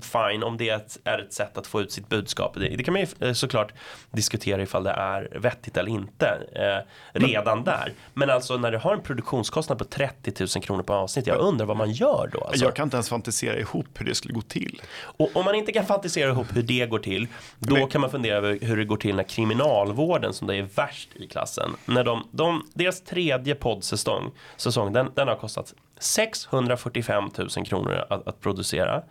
fine 0.01 0.43
om 0.43 0.57
det 0.57 0.69
är 0.69 0.75
ett, 0.75 0.99
är 1.03 1.19
ett 1.19 1.33
sätt 1.33 1.57
att 1.57 1.67
få 1.67 1.81
ut 1.81 1.91
sitt 1.91 2.09
budskap. 2.09 2.53
Det, 2.55 2.69
det 2.69 2.83
kan 2.83 2.93
man 2.93 3.01
ju 3.01 3.27
eh, 3.27 3.33
såklart 3.33 3.73
diskutera 4.11 4.61
ifall 4.61 4.83
det 4.83 4.91
är 4.91 5.37
vettigt 5.39 5.77
eller 5.77 5.91
inte 5.91 6.27
eh, 6.55 7.19
redan 7.21 7.57
Men, 7.57 7.65
där. 7.65 7.93
Men 8.13 8.29
alltså 8.29 8.57
när 8.57 8.71
du 8.71 8.77
har 8.77 8.93
en 8.93 9.01
produktionskostnad 9.01 9.77
på 9.77 9.85
30 9.85 10.33
000 10.55 10.63
kronor 10.63 10.83
på 10.83 10.93
avsnitt, 10.93 11.27
jag 11.27 11.37
undrar 11.37 11.65
vad 11.65 11.77
man 11.77 11.91
gör 11.91 12.29
då. 12.33 12.43
Alltså. 12.43 12.65
Jag 12.65 12.75
kan 12.75 12.83
inte 12.83 12.97
ens 12.97 13.09
fantisera 13.09 13.59
ihop 13.59 13.87
hur 13.93 14.05
det 14.05 14.15
skulle 14.15 14.33
gå 14.33 14.41
till. 14.41 14.81
Och 15.01 15.29
om 15.35 15.45
man 15.45 15.55
inte 15.55 15.71
kan 15.71 15.85
fantisera 15.85 16.29
ihop 16.29 16.47
hur 16.55 16.63
det 16.63 16.85
går 16.85 16.99
till, 16.99 17.27
då 17.59 17.73
Men, 17.73 17.87
kan 17.87 18.01
man 18.01 18.11
fundera 18.11 18.37
över 18.37 18.57
hur 18.61 18.77
det 18.77 18.85
går 18.85 18.97
till 18.97 19.15
när 19.15 19.23
kriminalvården 19.23 20.33
som 20.33 20.47
det 20.47 20.55
är 20.55 20.67
värst 20.75 21.09
i 21.15 21.27
klassen, 21.27 21.75
när 21.85 22.03
de, 22.03 22.27
de 22.31 22.69
deras 22.73 23.01
tredje 23.39 23.55
poddsäsong, 23.55 24.31
säsong, 24.57 24.93
den, 24.93 25.11
den 25.15 25.27
har 25.27 25.35
kostat 25.35 25.73
645 25.99 27.29
000 27.37 27.49
kronor 27.65 28.05
att, 28.09 28.27
att 28.27 28.41
producera. 28.41 29.03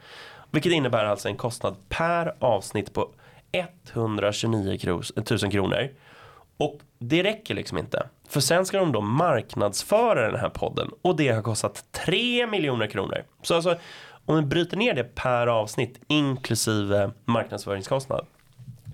Vilket 0.51 0.73
innebär 0.73 1.05
alltså 1.05 1.29
en 1.29 1.37
kostnad 1.37 1.77
per 1.89 2.35
avsnitt 2.39 2.93
på 2.93 3.11
129 3.53 4.79
000 5.43 5.51
kronor. 5.51 5.89
Och 6.57 6.79
det 6.99 7.23
räcker 7.23 7.55
liksom 7.55 7.79
inte. 7.79 8.09
För 8.29 8.41
sen 8.41 8.67
ska 8.67 8.79
de 8.79 8.93
då 8.93 9.01
marknadsföra 9.01 10.31
den 10.31 10.41
här 10.41 10.49
podden 10.49 10.91
och 11.03 11.17
det 11.17 11.29
har 11.29 11.43
kostat 11.43 11.85
3 11.93 12.47
miljoner 12.47 12.87
kronor. 12.87 13.25
Så 13.43 13.55
alltså 13.55 13.77
om 14.27 14.37
vi 14.37 14.43
bryter 14.43 14.77
ner 14.77 14.95
det 14.95 15.05
per 15.05 15.47
avsnitt 15.47 16.01
inklusive 16.09 17.11
marknadsföringskostnad 17.25 18.27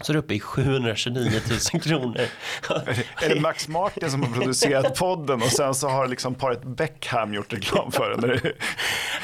så 0.00 0.12
är 0.12 0.14
det 0.14 0.18
uppe 0.18 0.34
i 0.34 0.40
729 0.40 1.40
000 1.72 1.82
kronor. 1.82 2.20
är 3.22 3.28
det 3.28 3.40
Max 3.40 3.68
Martin 3.68 4.10
som 4.10 4.22
har 4.22 4.30
producerat 4.30 4.98
podden 4.98 5.42
och 5.42 5.52
sen 5.52 5.74
så 5.74 5.88
har 5.88 6.06
liksom 6.06 6.34
paret 6.34 6.64
Beckham 6.64 7.34
gjort 7.34 7.52
reklam 7.52 7.92
för 7.92 8.10
den? 8.10 8.20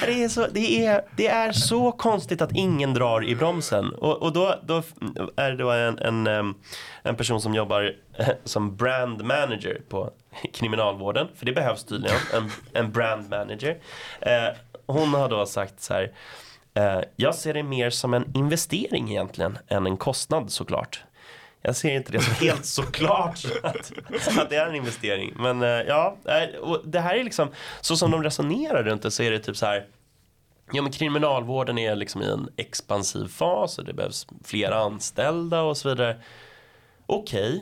det, 0.07 0.25
är 0.25 0.29
så, 0.29 0.47
det, 0.47 0.87
är, 0.87 1.03
det 1.17 1.27
är 1.27 1.53
så 1.53 1.93
konstigt 1.93 2.43
att 2.43 2.53
ingen 2.53 2.95
drar 2.95 3.25
i 3.25 3.37
bromsen. 3.37 3.95
Och, 3.95 4.23
och 4.23 4.33
då, 4.33 4.55
då 4.63 4.83
är 5.37 5.51
det 5.51 5.57
då 5.57 5.71
en, 5.71 6.27
en, 6.27 6.55
en 7.03 7.17
person 7.17 7.41
som 7.41 7.55
jobbar 7.55 7.93
som 8.45 8.77
brand 8.77 9.25
manager 9.25 9.81
på 9.89 10.11
kriminalvården. 10.53 11.29
För 11.37 11.47
det 11.47 11.53
behövs 11.53 11.85
tydligen, 11.85 12.17
en, 12.35 12.51
en 12.73 12.93
brand 12.93 13.31
manager. 13.31 13.79
Eh, 14.21 14.49
hon 14.87 15.15
har 15.15 15.29
då 15.29 15.47
sagt 15.47 15.81
så 15.81 15.95
här 15.95 16.13
Eh, 16.13 16.50
jag 17.17 17.35
ser 17.35 17.55
det 17.55 17.63
mer 17.63 17.91
som 17.91 18.15
en 18.15 18.37
investering 18.37 19.11
egentligen 19.11 19.59
än 19.69 19.87
en 19.87 19.97
kostnad 19.97 20.51
såklart. 20.51 21.05
Jag 21.63 21.77
ser 21.77 21.97
inte 21.97 22.13
det 22.13 22.21
som 22.21 22.35
helt 22.47 22.67
såklart 22.67 23.45
att, 23.63 23.93
att 24.39 24.51
det 24.51 24.57
är 24.57 24.67
en 24.67 24.75
investering. 24.75 25.33
Men 25.37 25.63
eh, 25.63 25.69
ja, 25.69 26.17
eh, 26.25 26.59
och 26.59 26.81
det 26.85 27.01
här 27.01 27.15
är 27.15 27.25
liksom 27.25 27.49
så 27.81 27.97
som 27.97 28.11
de 28.11 28.23
resonerar 28.23 28.83
runt 28.83 29.03
det 29.03 29.11
så 29.11 29.23
är 29.23 29.31
det 29.31 29.39
typ 29.39 29.57
så 29.57 29.67
här. 29.67 29.87
Ja 30.73 30.83
men 30.83 30.93
kriminalvården 30.93 31.79
är 31.79 31.97
liksom 31.97 32.23
i 32.23 32.27
en 32.27 32.49
expansiv 32.57 33.29
fas 33.29 33.79
och 33.79 33.85
det 33.85 33.93
behövs 33.93 34.27
fler 34.45 34.71
anställda 34.71 35.63
och 35.63 35.77
så 35.77 35.89
vidare. 35.89 36.17
Okej, 37.07 37.49
okay 37.49 37.61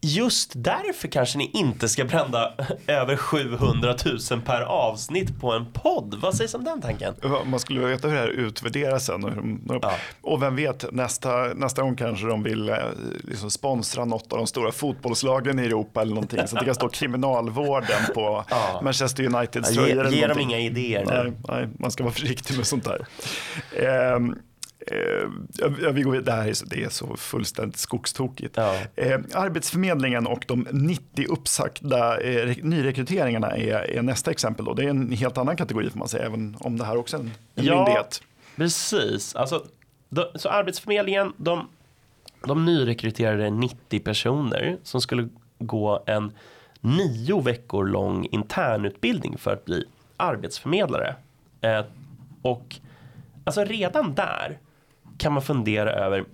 just 0.00 0.52
därför 0.54 1.08
kanske 1.08 1.38
ni 1.38 1.50
inte 1.54 1.88
ska 1.88 2.04
brända 2.04 2.52
över 2.86 3.16
700 3.16 3.94
000 4.30 4.40
per 4.40 4.60
avsnitt 4.60 5.40
på 5.40 5.52
en 5.52 5.72
podd. 5.72 6.14
Vad 6.22 6.34
sägs 6.34 6.54
om 6.54 6.64
den 6.64 6.80
tanken? 6.80 7.14
Man 7.44 7.60
skulle 7.60 7.80
veta 7.80 8.08
hur 8.08 8.14
det 8.14 8.20
här 8.20 8.28
utvärderas 8.28 9.06
sen. 9.06 9.24
Och, 9.24 9.78
ja. 9.82 9.92
och 10.20 10.42
vem 10.42 10.56
vet, 10.56 10.92
nästa, 10.92 11.30
nästa 11.54 11.82
gång 11.82 11.96
kanske 11.96 12.26
de 12.26 12.42
vill 12.42 12.68
eh, 12.68 12.76
liksom 13.24 13.50
sponsra 13.50 14.04
något 14.04 14.32
av 14.32 14.38
de 14.38 14.46
stora 14.46 14.72
fotbollslagen 14.72 15.58
i 15.58 15.62
Europa 15.62 16.02
eller 16.02 16.14
någonting. 16.14 16.38
Så 16.46 16.56
att 16.56 16.60
det 16.60 16.66
kan 16.66 16.74
stå 16.74 16.88
kriminalvården 16.92 18.14
på 18.14 18.44
ja. 18.50 18.80
Manchester 18.82 19.34
Uniteds 19.34 19.74
tröjor. 19.74 20.08
Ge, 20.08 20.16
ge 20.16 20.26
dem 20.26 20.38
inga 20.38 20.58
idéer. 20.58 21.04
Nej, 21.06 21.32
nej, 21.48 21.68
man 21.78 21.90
ska 21.90 22.04
vara 22.04 22.14
försiktig 22.14 22.56
med 22.56 22.66
sånt 22.66 22.84
där. 22.84 23.06
Um, 24.14 24.38
Eh, 24.86 25.92
vi 25.92 26.02
går, 26.02 26.16
det 26.16 26.32
här 26.32 26.48
är, 26.48 26.68
det 26.68 26.84
är 26.84 26.88
så 26.88 27.16
fullständigt 27.16 27.76
skogstokigt. 27.76 28.56
Ja. 28.56 28.76
Eh, 28.96 29.20
Arbetsförmedlingen 29.34 30.26
och 30.26 30.44
de 30.48 30.66
90 30.70 31.26
uppsagda 31.28 32.20
eh, 32.20 32.56
nyrekryteringarna 32.62 33.56
är, 33.56 33.96
är, 33.96 34.02
nästa 34.02 34.30
exempel. 34.30 34.64
Då. 34.64 34.74
Det 34.74 34.84
är 34.84 34.88
en 34.88 35.12
helt 35.12 35.38
annan 35.38 35.56
kategori 35.56 35.90
får 35.90 35.98
man 35.98 36.08
säga, 36.08 36.26
även 36.26 36.56
om 36.60 36.78
det 36.78 36.84
här 36.84 36.96
också 36.96 37.16
är 37.16 37.20
en, 37.20 37.30
en 37.54 37.64
ja, 37.64 37.76
myndighet. 37.76 38.22
Precis, 38.56 39.34
alltså, 39.34 39.64
då, 40.08 40.32
så 40.34 40.48
Arbetsförmedlingen 40.48 41.32
de, 41.36 41.68
de 42.44 42.64
nyrekryterade 42.64 43.50
90 43.50 44.00
personer 44.00 44.76
som 44.82 45.00
skulle 45.00 45.28
gå 45.58 46.02
en 46.06 46.32
nio 46.80 47.40
veckor 47.40 47.84
lång 47.84 48.28
internutbildning 48.30 49.38
för 49.38 49.52
att 49.52 49.64
bli 49.64 49.84
arbetsförmedlare. 50.16 51.14
Eh, 51.60 51.84
och 52.42 52.76
alltså 53.44 53.64
redan 53.64 54.14
där 54.14 54.58
kan 55.20 55.32
man 55.32 55.42
fundera 55.42 55.92
över 55.92 56.24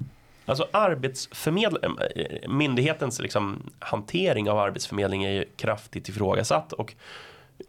Alltså 0.49 0.67
arbetsförmedling, 0.73 1.83
eh, 1.83 2.23
eh, 2.23 2.49
myndighetens 2.49 3.21
liksom 3.21 3.71
hantering 3.79 4.51
av 4.51 4.59
arbetsförmedling 4.59 5.25
är 5.25 5.31
ju 5.31 5.45
kraftigt 5.57 6.09
ifrågasatt 6.09 6.73
och 6.73 6.95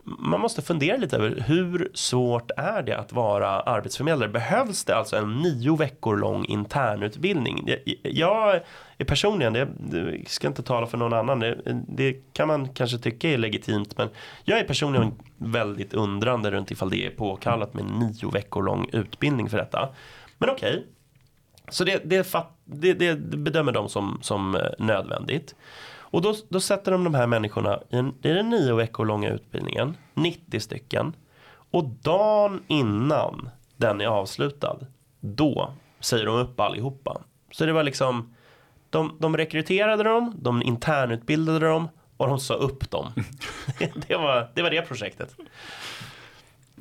man 0.04 0.40
måste 0.40 0.62
fundera 0.62 0.98
lite 0.98 1.16
över 1.16 1.44
hur 1.48 1.92
svårt 1.94 2.52
är 2.58 2.82
det 2.82 2.98
att 2.98 3.14
vara 3.14 3.50
arbetsförmedlare? 3.50 4.30
Behövs 4.30 4.86
det 4.86 4.96
alltså 4.96 5.16
en 5.16 5.38
nio 5.38 5.76
veckor 5.76 6.18
lång 6.18 6.46
internutbildning? 6.46 7.70
Jag 8.04 8.62
är 8.98 9.06
personligen, 9.06 9.56
jag 9.56 9.68
det 9.78 10.30
ska 10.30 10.48
inte 10.48 10.64
tala 10.64 10.88
för 10.88 10.98
någon 10.98 11.14
annan, 11.14 11.40
det, 11.40 11.58
det, 11.88 12.34
kan 12.34 12.48
man 12.48 12.70
kanske 12.70 12.98
tycka 12.98 13.30
är 13.30 13.38
legitimt 13.38 13.98
men 13.98 14.10
jag 14.44 14.60
är 14.60 14.64
personligen 14.64 15.14
väldigt 15.38 15.94
undrande 15.94 16.52
runt 16.52 16.72
ifall 16.72 16.90
det 16.90 17.06
är 17.06 17.10
påkallat 17.10 17.74
med 17.74 17.86
nio 17.86 18.32
veckor 18.32 18.64
lång 18.64 18.90
utbildning 18.92 19.50
för 19.50 19.58
detta. 19.58 19.90
Men 20.38 20.50
okej, 20.50 20.72
okay, 20.72 20.84
så 21.70 21.84
det, 21.84 22.02
det, 22.06 22.28
det, 22.66 22.94
det, 22.94 23.16
bedömer 23.38 23.72
de 23.72 23.90
som, 23.90 24.20
som 24.22 24.56
eh, 24.56 24.62
nödvändigt. 24.80 25.56
Och 26.10 26.22
då, 26.22 26.36
då 26.50 26.60
sätter 26.60 26.92
de 26.92 27.04
de 27.04 27.14
här 27.14 27.28
människorna 27.28 27.80
i, 27.90 27.96
en, 27.98 28.08
i 28.22 28.30
den 28.30 28.50
nio 28.50 28.76
veckor 28.76 29.06
långa 29.06 29.30
utbildningen, 29.30 29.98
90 30.14 30.60
stycken. 30.60 31.16
Och 31.72 31.84
dagen 31.84 32.64
innan 32.68 33.50
den 33.78 34.02
är 34.02 34.06
avslutad, 34.08 34.78
då 35.20 35.74
säger 36.00 36.26
de 36.26 36.36
upp 36.36 36.60
allihopa. 36.60 37.22
Så 37.52 37.66
det 37.66 37.74
var 37.74 37.84
liksom, 37.84 38.36
de, 38.90 39.18
de 39.20 39.38
rekryterade 39.38 40.04
dem, 40.04 40.36
de 40.42 40.64
internutbildade 40.64 41.68
dem 41.68 41.90
och 42.18 42.28
de 42.28 42.40
sa 42.40 42.54
upp 42.54 42.92
dem. 42.92 43.12
det, 44.08 44.16
var, 44.16 44.52
det 44.56 44.62
var 44.62 44.70
det 44.70 44.82
projektet. 44.82 45.36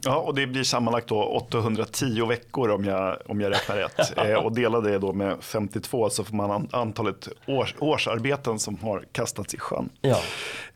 Ja, 0.05 0.17
och 0.17 0.35
det 0.35 0.47
blir 0.47 0.65
sammanlagt 0.65 1.09
då 1.09 1.25
810 1.25 2.27
veckor 2.27 2.71
om 2.71 2.85
jag, 2.85 3.19
om 3.27 3.41
jag 3.41 3.53
räknar 3.53 3.77
rätt. 3.77 4.19
eh, 4.31 4.35
och 4.35 4.55
delar 4.55 4.83
det 4.83 4.99
då 4.99 5.13
med 5.13 5.37
52 5.41 6.11
så 6.11 6.25
får 6.25 6.35
man 6.35 6.69
antalet 6.73 7.29
års, 7.47 7.75
årsarbeten 7.79 8.59
som 8.59 8.79
har 8.79 9.05
kastats 9.13 9.55
i 9.55 9.59
sjön. 9.59 9.89
Ja. 10.01 10.21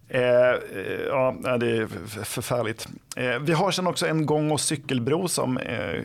Eh, 0.09 0.21
eh 0.21 0.57
ja, 1.09 1.57
det 1.61 1.77
är 1.77 1.87
förfärligt. 2.25 2.89
Eh, 3.17 3.39
vi 3.39 3.53
har 3.53 3.71
sen 3.71 3.87
också 3.87 4.07
en 4.07 4.27
gång 4.27 4.51
och 4.51 4.61
cykelbro 4.61 5.29
som 5.29 5.59
eh, 5.59 5.91
eh, 5.91 6.03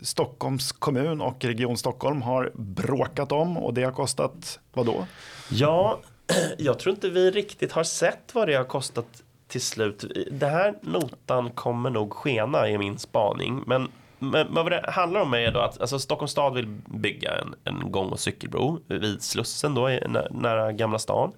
Stockholms 0.00 0.72
kommun 0.72 1.20
och 1.20 1.44
Region 1.44 1.76
Stockholm 1.76 2.22
har 2.22 2.50
bråkat 2.54 3.32
om 3.32 3.56
och 3.56 3.74
det 3.74 3.82
har 3.82 3.92
kostat 3.92 4.58
vad 4.72 4.86
då? 4.86 5.06
Ja, 5.50 6.00
jag 6.58 6.78
tror 6.78 6.94
inte 6.94 7.08
vi 7.08 7.30
riktigt 7.30 7.72
har 7.72 7.84
sett 7.84 8.30
vad 8.32 8.48
det 8.48 8.54
har 8.54 8.64
kostat 8.64 9.23
till 9.48 9.60
slut. 9.60 10.04
Det 10.30 10.46
här 10.46 10.74
notan 10.80 11.50
kommer 11.50 11.90
nog 11.90 12.12
skena 12.12 12.68
i 12.68 12.78
min 12.78 12.98
spaning. 12.98 13.62
Men, 13.66 13.88
men 14.18 14.54
vad 14.54 14.70
det 14.70 14.90
handlar 14.90 15.20
om 15.20 15.34
är 15.34 15.50
då 15.50 15.60
att 15.60 15.80
alltså, 15.80 15.98
Stockholms 15.98 16.30
stad 16.30 16.54
vill 16.54 16.66
bygga 16.86 17.32
en, 17.32 17.54
en 17.64 17.92
gång 17.92 18.08
och 18.08 18.20
cykelbro 18.20 18.80
vid 18.86 19.22
Slussen 19.22 19.74
då, 19.74 19.88
nära 20.30 20.72
Gamla 20.72 20.98
stan. 20.98 21.32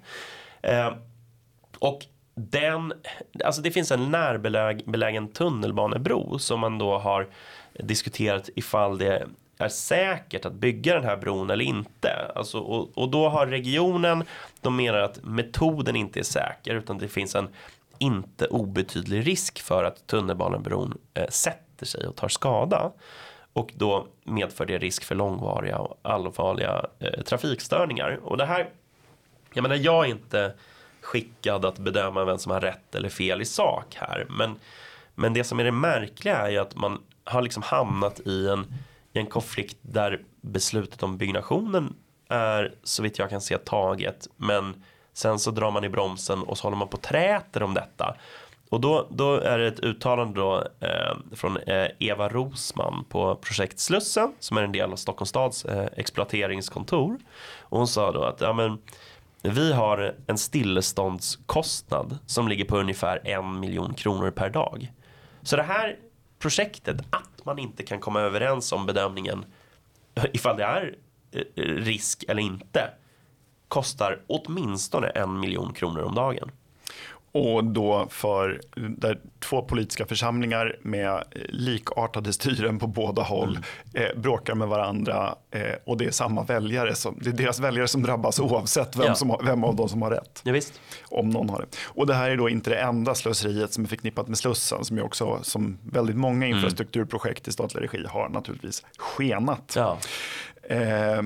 Eh, 0.62 0.92
och 1.78 2.06
den, 2.34 2.92
alltså 3.44 3.62
det 3.62 3.70
finns 3.70 3.90
en 3.90 4.10
närbelägen 4.10 5.28
tunnelbanebro 5.28 6.38
som 6.38 6.60
man 6.60 6.78
då 6.78 6.98
har 6.98 7.28
diskuterat 7.72 8.48
ifall 8.54 8.98
det 8.98 9.26
är 9.58 9.68
säkert 9.68 10.44
att 10.44 10.52
bygga 10.52 10.94
den 10.94 11.04
här 11.04 11.16
bron 11.16 11.50
eller 11.50 11.64
inte. 11.64 12.32
Alltså, 12.34 12.58
och, 12.58 12.98
och 12.98 13.08
då 13.08 13.28
har 13.28 13.46
regionen, 13.46 14.24
de 14.60 14.76
menar 14.76 14.98
att 14.98 15.24
metoden 15.24 15.96
inte 15.96 16.18
är 16.18 16.24
säker 16.24 16.74
utan 16.74 16.98
det 16.98 17.08
finns 17.08 17.34
en 17.34 17.48
inte 17.98 18.46
obetydlig 18.46 19.26
risk 19.26 19.60
för 19.60 19.84
att 19.84 20.06
tunnelbanebron 20.06 20.98
eh, 21.14 21.28
sätter 21.28 21.86
sig 21.86 22.06
och 22.06 22.16
tar 22.16 22.28
skada. 22.28 22.92
Och 23.52 23.72
då 23.76 24.06
medför 24.24 24.66
det 24.66 24.78
risk 24.78 25.04
för 25.04 25.14
långvariga 25.14 25.78
och 25.78 25.98
allvarliga 26.02 26.86
eh, 26.98 27.22
trafikstörningar. 27.22 28.20
Och 28.22 28.36
det 28.36 28.46
här, 28.46 28.68
jag 29.52 29.62
menar 29.62 29.76
jag 29.76 30.04
är 30.04 30.10
inte 30.10 30.54
skickad 31.00 31.64
att 31.64 31.78
bedöma 31.78 32.24
vem 32.24 32.38
som 32.38 32.52
har 32.52 32.60
rätt 32.60 32.94
eller 32.94 33.08
fel 33.08 33.42
i 33.42 33.44
sak 33.44 33.94
här. 33.94 34.26
Men, 34.28 34.54
men 35.14 35.34
det 35.34 35.44
som 35.44 35.60
är 35.60 35.64
det 35.64 35.72
märkliga 35.72 36.36
är 36.36 36.50
ju 36.50 36.58
att 36.58 36.74
man 36.74 37.02
har 37.24 37.42
liksom 37.42 37.62
hamnat 37.62 38.20
i 38.20 38.48
en, 38.48 38.66
i 39.12 39.18
en 39.18 39.26
konflikt 39.26 39.78
där 39.82 40.24
beslutet 40.40 41.02
om 41.02 41.18
byggnationen 41.18 41.94
är 42.28 42.74
så 42.82 43.02
vitt 43.02 43.18
jag 43.18 43.30
kan 43.30 43.40
se 43.40 43.58
taget. 43.58 44.28
Men 44.36 44.84
Sen 45.16 45.38
så 45.38 45.50
drar 45.50 45.70
man 45.70 45.84
i 45.84 45.88
bromsen 45.88 46.42
och 46.42 46.58
så 46.58 46.66
håller 46.66 46.76
man 46.76 46.88
på 46.88 46.96
och 46.96 47.02
träter 47.02 47.62
om 47.62 47.74
detta. 47.74 48.16
Och 48.68 48.80
då, 48.80 49.06
då 49.10 49.34
är 49.34 49.58
det 49.58 49.66
ett 49.66 49.80
uttalande 49.80 50.40
då, 50.40 50.64
eh, 50.80 51.16
från 51.32 51.56
eh, 51.56 51.86
Eva 51.98 52.28
Rosman 52.28 53.04
på 53.08 53.36
projekt 53.36 53.78
Slussen 53.78 54.32
som 54.38 54.56
är 54.56 54.62
en 54.62 54.72
del 54.72 54.92
av 54.92 54.96
Stockholms 54.96 55.28
stads 55.28 55.64
eh, 55.64 55.88
exploateringskontor. 55.96 57.18
Och 57.60 57.78
hon 57.78 57.88
sa 57.88 58.12
då 58.12 58.22
att 58.22 58.40
ja, 58.40 58.52
men, 58.52 58.78
vi 59.42 59.72
har 59.72 60.14
en 60.26 60.38
stilleståndskostnad 60.38 62.18
som 62.26 62.48
ligger 62.48 62.64
på 62.64 62.78
ungefär 62.78 63.20
en 63.28 63.60
miljon 63.60 63.94
kronor 63.94 64.30
per 64.30 64.50
dag. 64.50 64.92
Så 65.42 65.56
det 65.56 65.62
här 65.62 65.96
projektet, 66.38 66.96
att 67.10 67.44
man 67.44 67.58
inte 67.58 67.82
kan 67.82 68.00
komma 68.00 68.20
överens 68.20 68.72
om 68.72 68.86
bedömningen 68.86 69.44
eh, 70.14 70.24
ifall 70.32 70.56
det 70.56 70.64
är 70.64 70.96
eh, 71.32 71.62
risk 71.62 72.24
eller 72.28 72.42
inte, 72.42 72.90
kostar 73.68 74.20
åtminstone 74.26 75.08
en 75.08 75.40
miljon 75.40 75.72
kronor 75.72 76.02
om 76.02 76.14
dagen. 76.14 76.50
Och 77.32 77.64
då 77.64 78.06
för 78.10 78.60
där 78.74 79.18
två 79.40 79.62
politiska 79.62 80.06
församlingar 80.06 80.76
med 80.82 81.24
likartade 81.48 82.32
styren 82.32 82.78
på 82.78 82.86
båda 82.86 83.22
håll 83.22 83.58
mm. 83.94 84.10
eh, 84.10 84.20
bråkar 84.20 84.54
med 84.54 84.68
varandra 84.68 85.34
eh, 85.50 85.74
och 85.84 85.96
det 85.96 86.04
är 86.04 86.10
samma 86.10 86.42
väljare. 86.42 86.94
Som, 86.94 87.18
det 87.22 87.30
är 87.30 87.32
deras 87.32 87.60
väljare 87.60 87.88
som 87.88 88.02
drabbas 88.02 88.40
oavsett 88.40 88.96
vem, 88.96 89.06
ja. 89.06 89.14
som, 89.14 89.36
vem 89.44 89.64
av 89.64 89.76
dem 89.76 89.88
som 89.88 90.02
har 90.02 90.10
rätt. 90.10 90.40
Ja, 90.44 90.52
visst. 90.52 90.80
Om 91.16 91.30
någon 91.30 91.48
har 91.48 91.60
det. 91.60 91.76
Och 91.84 92.06
det 92.06 92.14
här 92.14 92.30
är 92.30 92.36
då 92.36 92.48
inte 92.48 92.70
det 92.70 92.76
enda 92.76 93.14
slöseriet 93.14 93.72
som 93.72 93.84
är 93.84 93.88
förknippat 93.88 94.28
med 94.28 94.38
Slussen 94.38 94.84
som 94.84 94.98
är 94.98 95.04
också 95.04 95.38
som 95.42 95.78
väldigt 95.82 96.16
många 96.16 96.46
mm. 96.46 96.56
infrastrukturprojekt 96.56 97.48
i 97.48 97.52
statlig 97.52 97.82
regi 97.82 98.04
har 98.08 98.28
naturligtvis 98.28 98.84
skenat. 98.98 99.72
Ja. 99.76 99.98
Eh, 100.62 101.22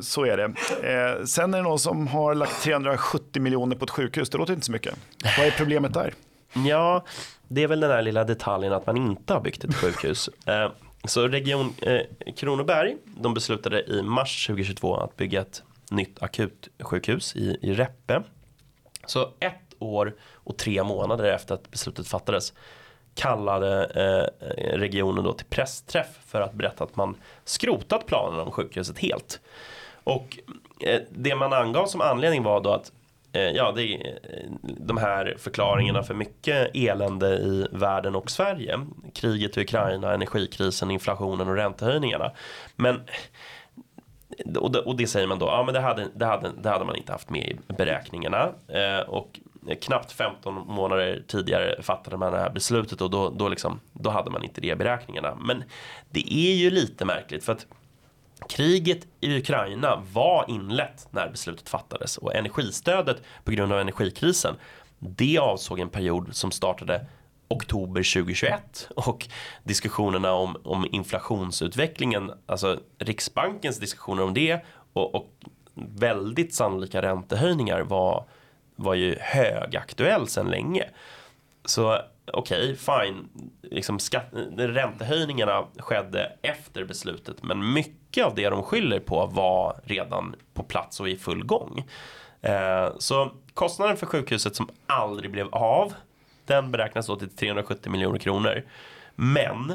så 0.00 0.24
är 0.24 0.36
det. 0.36 0.44
Eh, 0.44 1.24
sen 1.24 1.54
är 1.54 1.58
det 1.58 1.64
någon 1.64 1.78
som 1.78 2.06
har 2.06 2.34
lagt 2.34 2.62
370 2.62 3.42
miljoner 3.42 3.76
på 3.76 3.84
ett 3.84 3.90
sjukhus. 3.90 4.30
Det 4.30 4.38
låter 4.38 4.52
inte 4.52 4.66
så 4.66 4.72
mycket. 4.72 4.94
Vad 5.38 5.46
är 5.46 5.50
problemet 5.50 5.94
där? 5.94 6.14
Ja, 6.52 7.04
det 7.48 7.62
är 7.62 7.68
väl 7.68 7.80
den 7.80 7.90
där 7.90 8.02
lilla 8.02 8.24
detaljen 8.24 8.72
att 8.72 8.86
man 8.86 8.96
inte 8.96 9.32
har 9.32 9.40
byggt 9.40 9.64
ett 9.64 9.74
sjukhus. 9.74 10.30
Eh, 10.46 10.70
så 11.04 11.28
Region 11.28 11.74
eh, 11.82 12.00
Kronoberg, 12.36 12.96
de 13.04 13.34
beslutade 13.34 13.82
i 13.82 14.02
mars 14.02 14.46
2022 14.46 14.96
att 14.96 15.16
bygga 15.16 15.40
ett 15.40 15.62
nytt 15.90 16.22
akutsjukhus 16.22 17.36
i, 17.36 17.58
i 17.62 17.74
Reppe. 17.74 18.22
Så 19.10 19.28
ett 19.40 19.74
år 19.78 20.14
och 20.34 20.56
tre 20.56 20.82
månader 20.84 21.24
efter 21.24 21.54
att 21.54 21.70
beslutet 21.70 22.08
fattades 22.08 22.52
kallade 23.14 23.84
eh, 23.84 24.46
regionen 24.78 25.24
då 25.24 25.32
till 25.32 25.46
pressträff 25.46 26.18
för 26.26 26.40
att 26.40 26.52
berätta 26.52 26.84
att 26.84 26.96
man 26.96 27.16
skrotat 27.44 28.06
planerna 28.06 28.42
om 28.42 28.50
sjukhuset 28.50 28.98
helt. 28.98 29.40
Och 30.04 30.38
eh, 30.80 31.00
det 31.10 31.34
man 31.34 31.52
angav 31.52 31.86
som 31.86 32.00
anledning 32.00 32.42
var 32.42 32.60
då 32.60 32.72
att 32.72 32.92
eh, 33.32 33.42
ja, 33.42 33.72
det 33.72 33.94
eh, 33.94 34.10
de 34.62 34.96
här 34.96 35.36
förklaringarna 35.38 36.02
för 36.02 36.14
mycket 36.14 36.70
elände 36.74 37.28
i 37.28 37.66
världen 37.70 38.14
och 38.14 38.30
Sverige. 38.30 38.80
Kriget 39.14 39.58
i 39.58 39.60
Ukraina, 39.60 40.14
energikrisen, 40.14 40.90
inflationen 40.90 41.48
och 41.48 41.56
räntehöjningarna. 41.56 42.32
Men 42.76 43.00
och 44.56 44.70
det, 44.72 44.78
och 44.78 44.96
det 44.96 45.06
säger 45.06 45.26
man 45.26 45.38
då, 45.38 45.46
ja 45.46 45.62
men 45.62 45.74
det 45.74 45.80
hade, 45.80 46.08
det 46.14 46.26
hade, 46.26 46.52
det 46.62 46.68
hade 46.68 46.84
man 46.84 46.96
inte 46.96 47.12
haft 47.12 47.30
med 47.30 47.42
i 47.42 47.72
beräkningarna. 47.72 48.52
Eh, 48.68 49.08
och 49.08 49.40
knappt 49.80 50.12
15 50.12 50.54
månader 50.54 51.22
tidigare 51.28 51.82
fattade 51.82 52.16
man 52.16 52.32
det 52.32 52.38
här 52.38 52.50
beslutet 52.50 53.00
och 53.00 53.10
då, 53.10 53.30
då, 53.30 53.48
liksom, 53.48 53.80
då 53.92 54.10
hade 54.10 54.30
man 54.30 54.44
inte 54.44 54.60
det 54.60 54.68
i 54.68 54.76
beräkningarna. 54.76 55.34
Men 55.34 55.64
det 56.10 56.34
är 56.34 56.54
ju 56.54 56.70
lite 56.70 57.04
märkligt 57.04 57.44
för 57.44 57.52
att 57.52 57.66
Kriget 58.48 59.06
i 59.20 59.38
Ukraina 59.38 60.02
var 60.12 60.44
inlett 60.48 61.08
när 61.10 61.28
beslutet 61.28 61.68
fattades 61.68 62.16
och 62.18 62.34
energistödet 62.34 63.22
på 63.44 63.50
grund 63.50 63.72
av 63.72 63.80
energikrisen 63.80 64.54
det 65.00 65.38
avsåg 65.38 65.80
en 65.80 65.88
period 65.88 66.28
som 66.32 66.50
startade 66.50 67.06
oktober 67.50 68.12
2021 68.12 68.88
och 68.96 69.28
diskussionerna 69.64 70.32
om, 70.32 70.56
om 70.64 70.86
inflationsutvecklingen, 70.92 72.32
alltså 72.46 72.78
Riksbankens 72.98 73.78
diskussioner 73.78 74.22
om 74.22 74.34
det 74.34 74.64
och, 74.92 75.14
och 75.14 75.30
väldigt 75.74 76.54
sannolika 76.54 77.02
räntehöjningar 77.02 77.80
var 77.80 78.24
var 78.76 78.94
ju 78.94 79.16
högaktuell 79.20 80.28
sedan 80.28 80.50
länge. 80.50 80.84
Så 81.64 81.98
okej, 82.32 82.72
okay, 82.72 82.76
fine, 82.76 83.28
liksom 83.62 83.98
skatt, 83.98 84.26
räntehöjningarna 84.56 85.66
skedde 85.78 86.32
efter 86.42 86.84
beslutet 86.84 87.42
men 87.42 87.72
mycket 87.72 88.26
av 88.26 88.34
det 88.34 88.48
de 88.48 88.62
skyller 88.62 89.00
på 89.00 89.26
var 89.26 89.80
redan 89.84 90.34
på 90.54 90.62
plats 90.62 91.00
och 91.00 91.08
i 91.08 91.16
full 91.16 91.44
gång. 91.44 91.84
Eh, 92.40 92.88
så 92.98 93.30
kostnaden 93.54 93.96
för 93.96 94.06
sjukhuset 94.06 94.56
som 94.56 94.68
aldrig 94.86 95.30
blev 95.30 95.48
av 95.54 95.94
den 96.50 96.70
beräknas 96.70 97.06
då 97.06 97.16
till 97.16 97.28
370 97.28 97.92
miljoner 97.92 98.18
kronor. 98.18 98.62
Men 99.14 99.72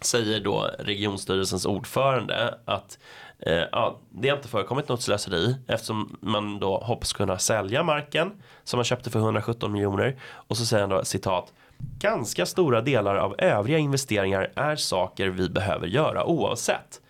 säger 0.00 0.40
då 0.40 0.70
regionstyrelsens 0.78 1.66
ordförande 1.66 2.58
att 2.64 2.98
eh, 3.38 3.64
ja, 3.72 3.98
det 4.10 4.28
har 4.28 4.36
inte 4.36 4.48
förekommit 4.48 4.88
något 4.88 5.02
slöseri 5.02 5.56
eftersom 5.66 6.16
man 6.20 6.58
då 6.58 6.78
hoppas 6.78 7.12
kunna 7.12 7.38
sälja 7.38 7.82
marken 7.82 8.32
som 8.64 8.78
man 8.78 8.84
köpte 8.84 9.10
för 9.10 9.18
117 9.18 9.72
miljoner 9.72 10.16
och 10.22 10.56
så 10.56 10.66
säger 10.66 10.80
han 10.80 10.90
då 10.90 11.04
citat 11.04 11.52
Ganska 11.98 12.46
stora 12.46 12.80
delar 12.80 13.16
av 13.16 13.34
övriga 13.38 13.78
investeringar 13.78 14.52
är 14.54 14.76
saker 14.76 15.28
vi 15.28 15.48
behöver 15.48 15.86
göra 15.86 16.24
oavsett. 16.24 17.00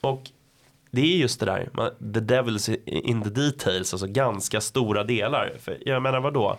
Och 0.00 0.22
det 0.90 1.00
är 1.00 1.16
just 1.16 1.40
det 1.40 1.46
där, 1.46 1.68
the 2.12 2.20
devil's 2.20 2.76
in 2.86 3.22
the 3.22 3.30
details, 3.30 3.94
alltså 3.94 4.06
ganska 4.06 4.60
stora 4.60 5.04
delar. 5.04 5.52
För 5.58 5.78
jag 5.86 6.02
menar 6.02 6.20
vad 6.20 6.34
då? 6.34 6.58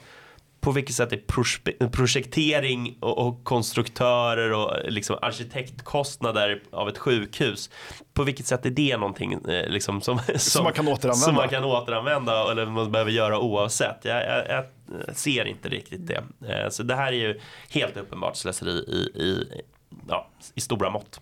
På 0.68 0.72
vilket 0.72 0.96
sätt 0.96 1.14
är 1.14 1.88
projektering 1.90 2.98
och, 3.00 3.44
konstruktörer 3.44 4.54
och 4.54 4.92
liksom 4.92 5.18
arkitektkostnader 5.22 6.62
av 6.72 6.90
ett 6.90 6.98
sjukhus 6.98 7.70
på 8.14 8.24
vilket 8.24 8.46
sätt 8.46 8.66
är 8.66 8.70
det 8.70 8.98
någonting 8.98 9.34
eh, 9.34 9.70
liksom, 9.70 10.02
som, 10.02 10.20
som, 10.20 10.40
som, 10.40 10.64
man 10.64 10.74
kan 10.74 10.88
återanvända? 10.88 11.26
Som 11.26 11.36
man 11.36 11.50
kan 11.50 11.64
återanvända 11.64 12.52
eller 12.52 12.66
man 12.66 12.92
behöver 12.92 13.12
göra 13.12 13.40
oavsett. 13.40 14.06
Jag, 14.06 14.24
jag, 14.26 14.66
jag 15.08 15.16
ser 15.16 15.46
inte 15.46 15.70
riktigt 15.70 16.08
det. 16.08 16.24
Eh, 16.48 16.70
så 16.70 16.84
det 16.84 16.96
här 16.96 17.08
är 17.08 17.18
ju 17.18 17.40
helt 17.70 17.98
uppenbart 17.98 18.36
slöseri 18.36 18.72
i, 18.72 19.22
i, 19.22 19.62
ja, 20.08 20.28
i 20.56 20.62
stora 20.62 20.90
mått 20.90 21.22